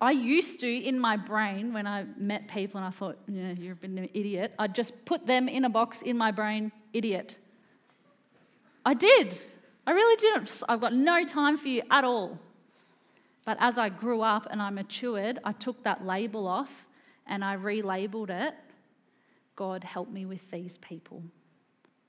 I 0.00 0.10
used 0.10 0.60
to, 0.60 0.68
in 0.68 0.98
my 0.98 1.16
brain, 1.16 1.72
when 1.72 1.86
I 1.86 2.04
met 2.16 2.48
people 2.48 2.78
and 2.78 2.86
I 2.86 2.90
thought, 2.90 3.18
yeah, 3.28 3.52
you're 3.52 3.78
an 3.82 4.08
idiot, 4.12 4.52
I'd 4.58 4.74
just 4.74 5.04
put 5.04 5.26
them 5.26 5.48
in 5.48 5.64
a 5.64 5.70
box 5.70 6.02
in 6.02 6.18
my 6.18 6.32
brain, 6.32 6.72
idiot. 6.92 7.38
I 8.84 8.94
did. 8.94 9.36
I 9.86 9.92
really 9.92 10.16
didn't. 10.16 10.62
I've 10.68 10.80
got 10.80 10.92
no 10.92 11.24
time 11.24 11.56
for 11.56 11.68
you 11.68 11.82
at 11.90 12.04
all. 12.04 12.38
But 13.44 13.56
as 13.60 13.78
I 13.78 13.88
grew 13.88 14.22
up 14.22 14.48
and 14.50 14.60
I 14.60 14.70
matured, 14.70 15.38
I 15.44 15.52
took 15.52 15.82
that 15.84 16.04
label 16.04 16.48
off 16.48 16.88
and 17.26 17.44
I 17.44 17.56
relabeled 17.56 18.30
it 18.30 18.54
God, 19.56 19.84
help 19.84 20.10
me 20.10 20.26
with 20.26 20.50
these 20.50 20.78
people 20.78 21.22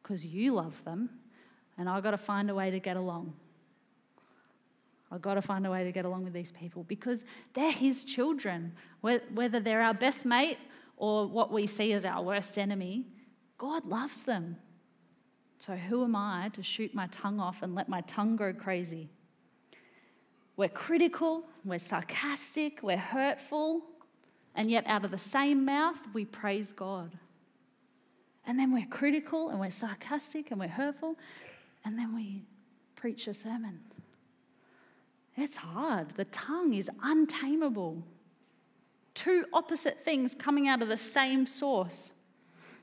because 0.02 0.26
you 0.26 0.54
love 0.54 0.84
them 0.86 1.10
and 1.78 1.90
I've 1.90 2.04
got 2.04 2.12
to 2.12 2.18
find 2.18 2.50
a 2.50 2.56
way 2.56 2.72
to 2.72 2.80
get 2.80 2.98
along. 2.98 3.34
I've 5.12 5.22
got 5.22 5.36
to 5.36 5.42
find 5.42 5.68
a 5.68 5.72
way 5.72 5.84
to 5.84 5.92
get 5.92 6.06
along 6.06 6.24
with 6.24 6.34
these 6.34 6.52
people 6.52 6.84
because 6.84 7.24
they're 7.54 7.72
his 7.72 8.04
children. 8.04 8.74
Whether 9.02 9.60
they're 9.60 9.82
our 9.82 9.94
best 9.94 10.26
mate 10.26 10.58
or 10.98 11.28
what 11.28 11.52
we 11.52 11.68
see 11.68 11.94
as 11.94 12.06
our 12.06 12.24
worst 12.24 12.58
enemy, 12.58 13.08
God 13.58 13.86
loves 13.86 14.24
them. 14.24 14.58
So 15.60 15.76
who 15.76 16.04
am 16.04 16.16
I 16.16 16.50
to 16.54 16.64
shoot 16.64 16.94
my 16.96 17.08
tongue 17.08 17.40
off 17.40 17.62
and 17.62 17.76
let 17.76 17.88
my 17.88 18.02
tongue 18.02 18.36
go 18.36 18.54
crazy? 18.54 19.10
We're 20.58 20.70
critical, 20.70 21.44
we're 21.64 21.80
sarcastic, 21.80 22.80
we're 22.84 22.98
hurtful, 22.98 23.82
and 24.56 24.70
yet 24.70 24.86
out 24.88 25.06
of 25.06 25.12
the 25.12 25.18
same 25.18 25.64
mouth, 25.66 25.98
we 26.14 26.26
praise 26.26 26.72
God. 26.74 27.18
And 28.46 28.60
then 28.60 28.74
we're 28.74 28.88
critical 28.88 29.50
and 29.50 29.60
we're 29.60 29.72
sarcastic 29.72 30.52
and 30.52 30.60
we're 30.60 30.68
hurtful, 30.68 31.18
and 31.86 31.98
then 31.98 32.14
we 32.16 32.44
preach 32.96 33.28
a 33.28 33.34
sermon. 33.34 33.80
It's 35.36 35.58
hard. 35.58 36.10
The 36.16 36.26
tongue 36.26 36.74
is 36.74 36.90
untamable. 37.02 38.04
Two 39.14 39.46
opposite 39.54 40.00
things 40.00 40.36
coming 40.38 40.68
out 40.68 40.82
of 40.82 40.90
the 40.90 40.98
same 40.98 41.46
source. 41.46 42.12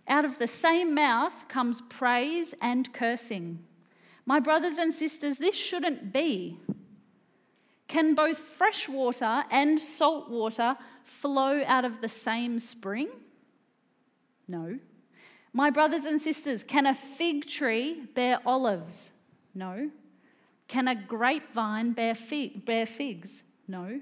Out 0.08 0.24
of 0.24 0.38
the 0.38 0.46
same 0.48 0.94
mouth 0.94 1.48
comes 1.48 1.82
praise 1.88 2.54
and 2.61 2.92
cursing. 2.92 3.61
My 4.26 4.40
brothers 4.40 4.78
and 4.78 4.92
sisters, 4.92 5.36
this 5.38 5.54
shouldn't 5.54 6.12
be. 6.12 6.58
Can 7.88 8.14
both 8.14 8.38
fresh 8.38 8.88
water 8.88 9.44
and 9.50 9.78
salt 9.78 10.30
water 10.30 10.76
flow 11.02 11.62
out 11.66 11.84
of 11.84 12.00
the 12.00 12.08
same 12.08 12.58
spring? 12.58 13.08
No. 14.46 14.78
My 15.53 15.70
brothers 15.70 16.07
and 16.07 16.20
sisters, 16.20 16.62
can 16.62 16.86
a 16.86 16.94
fig 16.94 17.46
tree 17.46 18.03
bear 18.14 18.38
olives? 18.46 19.11
No. 19.55 19.90
Can 20.68 20.86
a 20.86 20.94
grapevine 20.94 21.92
bear, 21.92 22.14
fig, 22.14 22.64
bear 22.64 22.86
figs? 22.86 23.42
No. 23.66 24.01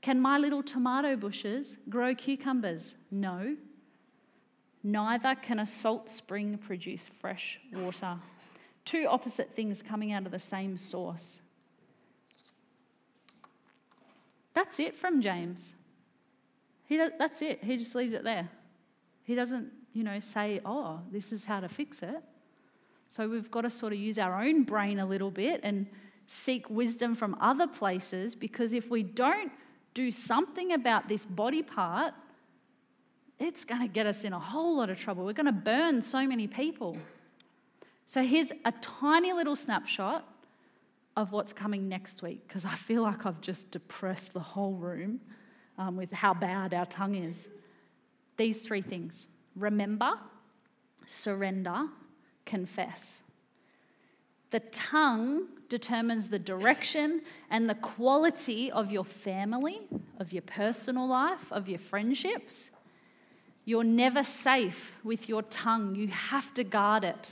Can 0.00 0.20
my 0.20 0.38
little 0.38 0.62
tomato 0.62 1.16
bushes 1.16 1.76
grow 1.88 2.14
cucumbers? 2.14 2.94
No. 3.10 3.56
Neither 4.84 5.34
can 5.34 5.58
a 5.58 5.66
salt 5.66 6.08
spring 6.08 6.56
produce 6.58 7.08
fresh 7.20 7.58
water. 7.72 8.16
Two 8.84 9.08
opposite 9.10 9.52
things 9.52 9.82
coming 9.82 10.12
out 10.12 10.24
of 10.24 10.30
the 10.30 10.38
same 10.38 10.78
source. 10.78 11.40
That's 14.54 14.78
it 14.78 14.96
from 14.96 15.20
James. 15.20 15.72
He 16.84 16.96
that's 17.18 17.42
it. 17.42 17.64
He 17.64 17.76
just 17.76 17.96
leaves 17.96 18.12
it 18.12 18.22
there. 18.22 18.48
He 19.24 19.34
doesn't, 19.34 19.72
you 19.96 20.04
know, 20.04 20.20
say, 20.20 20.60
oh, 20.66 21.00
this 21.10 21.32
is 21.32 21.46
how 21.46 21.58
to 21.58 21.68
fix 21.70 22.02
it. 22.02 22.22
So 23.08 23.26
we've 23.26 23.50
got 23.50 23.62
to 23.62 23.70
sort 23.70 23.94
of 23.94 23.98
use 23.98 24.18
our 24.18 24.42
own 24.42 24.64
brain 24.64 24.98
a 24.98 25.06
little 25.06 25.30
bit 25.30 25.60
and 25.62 25.86
seek 26.26 26.68
wisdom 26.68 27.14
from 27.14 27.34
other 27.40 27.66
places 27.66 28.34
because 28.34 28.74
if 28.74 28.90
we 28.90 29.02
don't 29.02 29.50
do 29.94 30.10
something 30.10 30.72
about 30.72 31.08
this 31.08 31.24
body 31.24 31.62
part, 31.62 32.12
it's 33.38 33.64
going 33.64 33.80
to 33.80 33.88
get 33.88 34.04
us 34.04 34.22
in 34.22 34.34
a 34.34 34.38
whole 34.38 34.76
lot 34.76 34.90
of 34.90 34.98
trouble. 34.98 35.24
We're 35.24 35.32
going 35.32 35.46
to 35.46 35.52
burn 35.52 36.02
so 36.02 36.26
many 36.26 36.46
people. 36.46 36.98
So 38.04 38.22
here's 38.22 38.52
a 38.66 38.72
tiny 38.82 39.32
little 39.32 39.56
snapshot 39.56 40.28
of 41.16 41.32
what's 41.32 41.54
coming 41.54 41.88
next 41.88 42.22
week 42.22 42.46
because 42.46 42.66
I 42.66 42.74
feel 42.74 43.02
like 43.02 43.24
I've 43.24 43.40
just 43.40 43.70
depressed 43.70 44.34
the 44.34 44.40
whole 44.40 44.74
room 44.74 45.20
um, 45.78 45.96
with 45.96 46.12
how 46.12 46.34
bad 46.34 46.74
our 46.74 46.84
tongue 46.84 47.14
is. 47.14 47.48
These 48.36 48.60
three 48.60 48.82
things 48.82 49.28
remember, 49.56 50.12
surrender, 51.06 51.86
confess. 52.44 53.22
The 54.50 54.60
tongue 54.60 55.48
determines 55.68 56.28
the 56.28 56.38
direction 56.38 57.22
and 57.50 57.68
the 57.68 57.74
quality 57.74 58.70
of 58.70 58.92
your 58.92 59.04
family, 59.04 59.80
of 60.18 60.32
your 60.32 60.42
personal 60.42 61.08
life, 61.08 61.50
of 61.50 61.68
your 61.68 61.78
friendships. 61.78 62.70
You're 63.64 63.84
never 63.84 64.22
safe 64.22 64.94
with 65.02 65.28
your 65.28 65.42
tongue. 65.42 65.96
You 65.96 66.06
have 66.08 66.54
to 66.54 66.62
guard 66.62 67.02
it. 67.02 67.30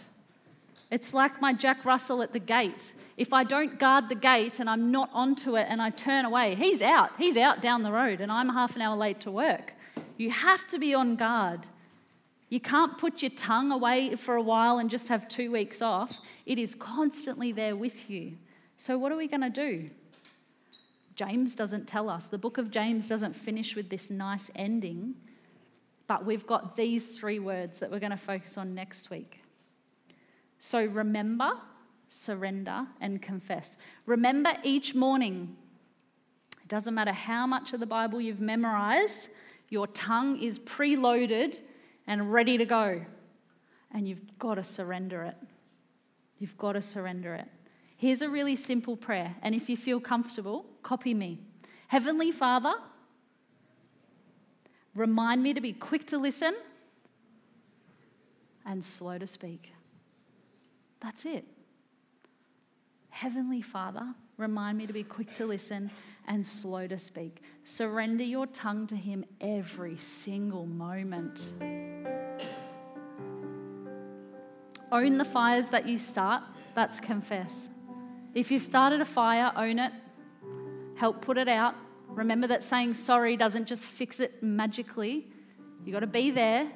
It's 0.91 1.15
like 1.15 1.41
my 1.41 1.53
Jack 1.53 1.85
Russell 1.85 2.23
at 2.23 2.33
the 2.33 2.41
gate. 2.41 2.93
If 3.17 3.33
I 3.33 3.45
don't 3.45 3.79
guard 3.79 4.09
the 4.09 4.15
gate 4.15 4.59
and 4.59 4.69
I'm 4.69 4.91
not 4.91 5.11
onto 5.13 5.57
it 5.57 5.67
and 5.69 5.81
I 5.81 5.91
turn 5.91 6.25
away, 6.25 6.57
he's 6.57 6.83
out. 6.83 7.11
He's 7.17 7.37
out 7.37 7.63
down 7.63 7.83
the 7.83 7.93
road 7.93 8.21
and 8.21 8.31
I'm 8.31 8.49
half 8.49 8.77
an 8.77 8.83
hour 8.83 8.97
late 8.97 9.21
to 9.21 9.31
work. 9.31 9.73
You 10.17 10.31
have 10.31 10.67
to 10.69 10.79
be 10.79 10.95
on 10.95 11.17
guard. 11.17 11.67
You 12.55 12.61
can't 12.61 12.97
put 12.97 13.21
your 13.21 13.33
tongue 13.33 13.73
away 13.73 14.15
for 14.15 14.37
a 14.37 14.41
while 14.41 14.79
and 14.79 14.89
just 14.89 15.09
have 15.09 15.27
two 15.27 15.51
weeks 15.51 15.83
off. 15.83 16.21
It 16.47 16.57
is 16.57 16.77
constantly 16.77 17.51
there 17.51 17.75
with 17.75 18.09
you. 18.09 18.37
So, 18.77 18.97
what 18.97 19.11
are 19.11 19.17
we 19.17 19.27
going 19.27 19.41
to 19.41 19.51
do? 19.51 19.91
James 21.17 21.57
doesn't 21.57 21.89
tell 21.89 22.09
us. 22.09 22.27
The 22.27 22.39
book 22.39 22.57
of 22.57 22.71
James 22.71 23.09
doesn't 23.09 23.35
finish 23.35 23.75
with 23.75 23.91
this 23.91 24.09
nice 24.09 24.53
ending, 24.55 25.17
but 26.07 26.25
we've 26.25 26.47
got 26.47 26.77
these 26.77 27.19
three 27.19 27.41
words 27.41 27.81
that 27.81 27.91
we're 27.91 27.99
going 27.99 28.13
to 28.13 28.17
focus 28.17 28.57
on 28.57 28.73
next 28.73 29.11
week. 29.11 29.41
So, 30.61 30.85
remember, 30.85 31.55
surrender, 32.09 32.87
and 33.01 33.21
confess. 33.21 33.77
Remember 34.07 34.53
each 34.63 34.95
morning. 34.95 35.57
It 36.63 36.69
doesn't 36.69 36.95
matter 36.95 37.15
how 37.15 37.49
much 37.49 37.73
of 37.73 37.81
the 37.81 37.87
Bible 37.87 38.21
you've 38.21 38.41
memorized, 38.41 39.29
your 39.71 39.89
tongue 39.89 40.41
is 40.41 40.61
preloaded 40.61 41.59
and 42.07 42.33
ready 42.33 42.59
to 42.59 42.65
go. 42.65 43.05
And 43.93 44.09
you've 44.09 44.39
got 44.39 44.55
to 44.55 44.65
surrender 44.65 45.23
it. 45.23 45.37
You've 46.39 46.59
got 46.59 46.73
to 46.73 46.83
surrender 46.83 47.35
it. 47.35 47.47
Here's 47.97 48.23
a 48.23 48.29
really 48.29 48.57
simple 48.57 48.97
prayer, 48.97 49.37
and 49.43 49.55
if 49.55 49.69
you 49.69 49.77
feel 49.77 50.01
comfortable, 50.01 50.67
copy 50.83 51.15
me. 51.15 51.41
Heavenly 51.89 52.31
Father, 52.31 52.75
remind 54.95 55.43
me 55.43 55.55
to 55.55 55.61
be 55.61 55.73
quick 55.73 56.07
to 56.09 56.19
listen 56.19 56.55
and 58.67 58.85
slow 58.85 59.17
to 59.19 59.27
speak. 59.27 59.73
That's 61.01 61.25
it. 61.25 61.45
Heavenly 63.11 63.63
Father, 63.63 64.15
remind 64.37 64.77
me 64.77 64.87
to 64.87 64.93
be 64.93 65.05
quick 65.05 65.33
to 65.35 65.47
listen 65.47 65.91
and 66.27 66.47
slow 66.47 66.87
to 66.87 66.99
speak. 66.99 67.43
Surrender 67.65 68.25
your 68.25 68.47
tongue 68.47 68.87
to 68.89 68.97
Him 68.97 69.25
every 69.41 69.97
single 69.97 70.67
moment. 70.67 71.51
Own 74.93 75.19
the 75.19 75.25
fires 75.25 75.69
that 75.71 75.87
you 75.87 75.99
start, 75.99 76.43
that's 76.75 77.01
confess. 77.01 77.69
If 78.35 78.51
you've 78.51 78.63
started 78.63 79.01
a 79.01 79.05
fire, 79.05 79.53
own 79.57 79.79
it, 79.79 79.93
help 80.97 81.21
put 81.21 81.39
it 81.39 81.49
out. 81.49 81.75
Remember 82.09 82.47
that 82.47 82.63
saying 82.63 82.95
sorry 82.95 83.37
doesn't 83.37 83.67
just 83.67 83.85
fix 83.85 84.21
it 84.21 84.43
magically. 84.43 85.27
You've 85.85 85.93
got 85.93 86.01
to 86.01 86.07
be 86.07 86.31
there 86.31 86.71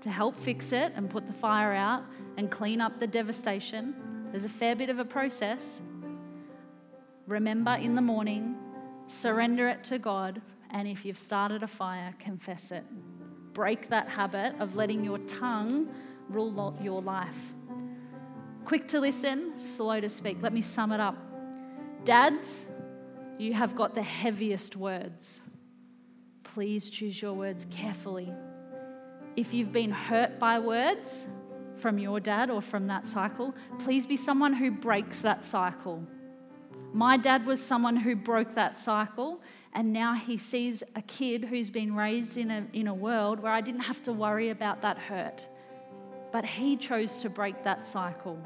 to 0.00 0.10
help 0.10 0.36
fix 0.36 0.72
it 0.72 0.92
and 0.94 1.10
put 1.10 1.26
the 1.26 1.32
fire 1.32 1.72
out 1.74 2.04
and 2.36 2.50
clean 2.50 2.80
up 2.80 3.00
the 3.00 3.06
devastation. 3.06 3.94
There's 4.30 4.44
a 4.44 4.48
fair 4.48 4.76
bit 4.76 4.90
of 4.90 4.98
a 4.98 5.04
process. 5.04 5.80
Remember 7.26 7.74
in 7.74 7.94
the 7.94 8.02
morning, 8.02 8.56
surrender 9.08 9.68
it 9.68 9.82
to 9.84 9.98
God, 9.98 10.40
and 10.70 10.86
if 10.86 11.04
you've 11.04 11.18
started 11.18 11.62
a 11.62 11.66
fire, 11.66 12.14
confess 12.18 12.70
it. 12.70 12.84
Break 13.52 13.88
that 13.88 14.08
habit 14.08 14.54
of 14.60 14.76
letting 14.76 15.02
your 15.02 15.18
tongue 15.18 15.88
rule 16.28 16.76
your 16.80 17.02
life. 17.02 17.54
Quick 18.64 18.86
to 18.88 19.00
listen, 19.00 19.58
slow 19.58 20.00
to 20.00 20.08
speak. 20.08 20.38
Let 20.42 20.52
me 20.52 20.60
sum 20.60 20.92
it 20.92 21.00
up. 21.00 21.16
Dads, 22.04 22.66
you 23.38 23.54
have 23.54 23.74
got 23.74 23.94
the 23.94 24.02
heaviest 24.02 24.76
words. 24.76 25.40
Please 26.42 26.90
choose 26.90 27.20
your 27.20 27.32
words 27.32 27.66
carefully. 27.70 28.32
If 29.36 29.54
you've 29.54 29.72
been 29.72 29.90
hurt 29.90 30.38
by 30.38 30.58
words 30.58 31.26
from 31.76 31.98
your 31.98 32.20
dad 32.20 32.50
or 32.50 32.60
from 32.60 32.88
that 32.88 33.06
cycle, 33.06 33.54
please 33.78 34.06
be 34.06 34.16
someone 34.16 34.52
who 34.52 34.70
breaks 34.70 35.22
that 35.22 35.44
cycle. 35.44 36.04
My 36.92 37.16
dad 37.16 37.46
was 37.46 37.62
someone 37.62 37.96
who 37.96 38.16
broke 38.16 38.54
that 38.54 38.80
cycle, 38.80 39.40
and 39.72 39.92
now 39.92 40.14
he 40.14 40.36
sees 40.36 40.82
a 40.96 41.02
kid 41.02 41.44
who's 41.44 41.70
been 41.70 41.94
raised 41.94 42.36
in 42.36 42.50
a, 42.50 42.66
in 42.72 42.88
a 42.88 42.94
world 42.94 43.40
where 43.40 43.52
I 43.52 43.60
didn't 43.60 43.82
have 43.82 44.02
to 44.04 44.12
worry 44.12 44.50
about 44.50 44.82
that 44.82 44.98
hurt. 44.98 45.46
But 46.32 46.44
he 46.44 46.76
chose 46.76 47.18
to 47.18 47.30
break 47.30 47.62
that 47.64 47.86
cycle. 47.86 48.38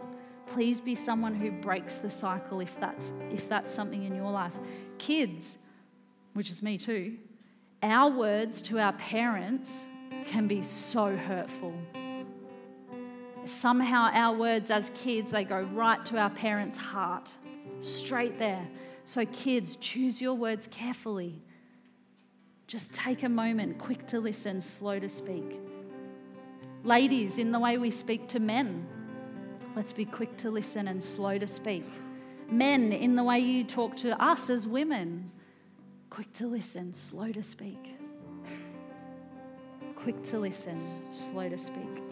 Please 0.46 0.80
be 0.80 0.94
someone 0.94 1.34
who 1.34 1.50
breaks 1.50 1.96
the 1.96 2.10
cycle 2.10 2.60
if 2.60 2.78
that's, 2.80 3.12
if 3.30 3.48
that's 3.48 3.74
something 3.74 4.04
in 4.04 4.14
your 4.14 4.30
life. 4.30 4.52
Kids, 4.98 5.56
which 6.34 6.50
is 6.50 6.62
me 6.62 6.78
too, 6.78 7.16
our 7.82 8.10
words 8.10 8.60
to 8.62 8.78
our 8.78 8.92
parents 8.94 9.86
can 10.26 10.46
be 10.46 10.62
so 10.62 11.16
hurtful. 11.16 11.74
Somehow, 13.44 14.10
our 14.12 14.36
words 14.36 14.70
as 14.70 14.90
kids, 14.94 15.32
they 15.32 15.44
go 15.44 15.60
right 15.72 16.04
to 16.06 16.18
our 16.18 16.30
parents' 16.30 16.78
heart, 16.78 17.28
straight 17.80 18.38
there. 18.38 18.66
So, 19.04 19.26
kids, 19.26 19.76
choose 19.76 20.20
your 20.20 20.34
words 20.34 20.68
carefully. 20.70 21.42
Just 22.68 22.92
take 22.92 23.22
a 23.22 23.28
moment, 23.28 23.78
quick 23.78 24.06
to 24.08 24.20
listen, 24.20 24.60
slow 24.60 24.98
to 24.98 25.08
speak. 25.08 25.58
Ladies, 26.84 27.38
in 27.38 27.52
the 27.52 27.58
way 27.58 27.78
we 27.78 27.90
speak 27.90 28.28
to 28.28 28.40
men, 28.40 28.86
let's 29.76 29.92
be 29.92 30.04
quick 30.04 30.36
to 30.38 30.50
listen 30.50 30.88
and 30.88 31.02
slow 31.02 31.38
to 31.38 31.46
speak. 31.46 31.84
Men, 32.50 32.92
in 32.92 33.16
the 33.16 33.24
way 33.24 33.40
you 33.40 33.64
talk 33.64 33.96
to 33.98 34.20
us 34.22 34.50
as 34.50 34.66
women, 34.66 35.30
quick 36.10 36.32
to 36.34 36.46
listen, 36.46 36.92
slow 36.92 37.32
to 37.32 37.42
speak. 37.42 37.96
Quick 39.94 40.22
to 40.24 40.38
listen, 40.38 40.80
slow 41.10 41.48
to 41.48 41.58
speak. 41.58 42.11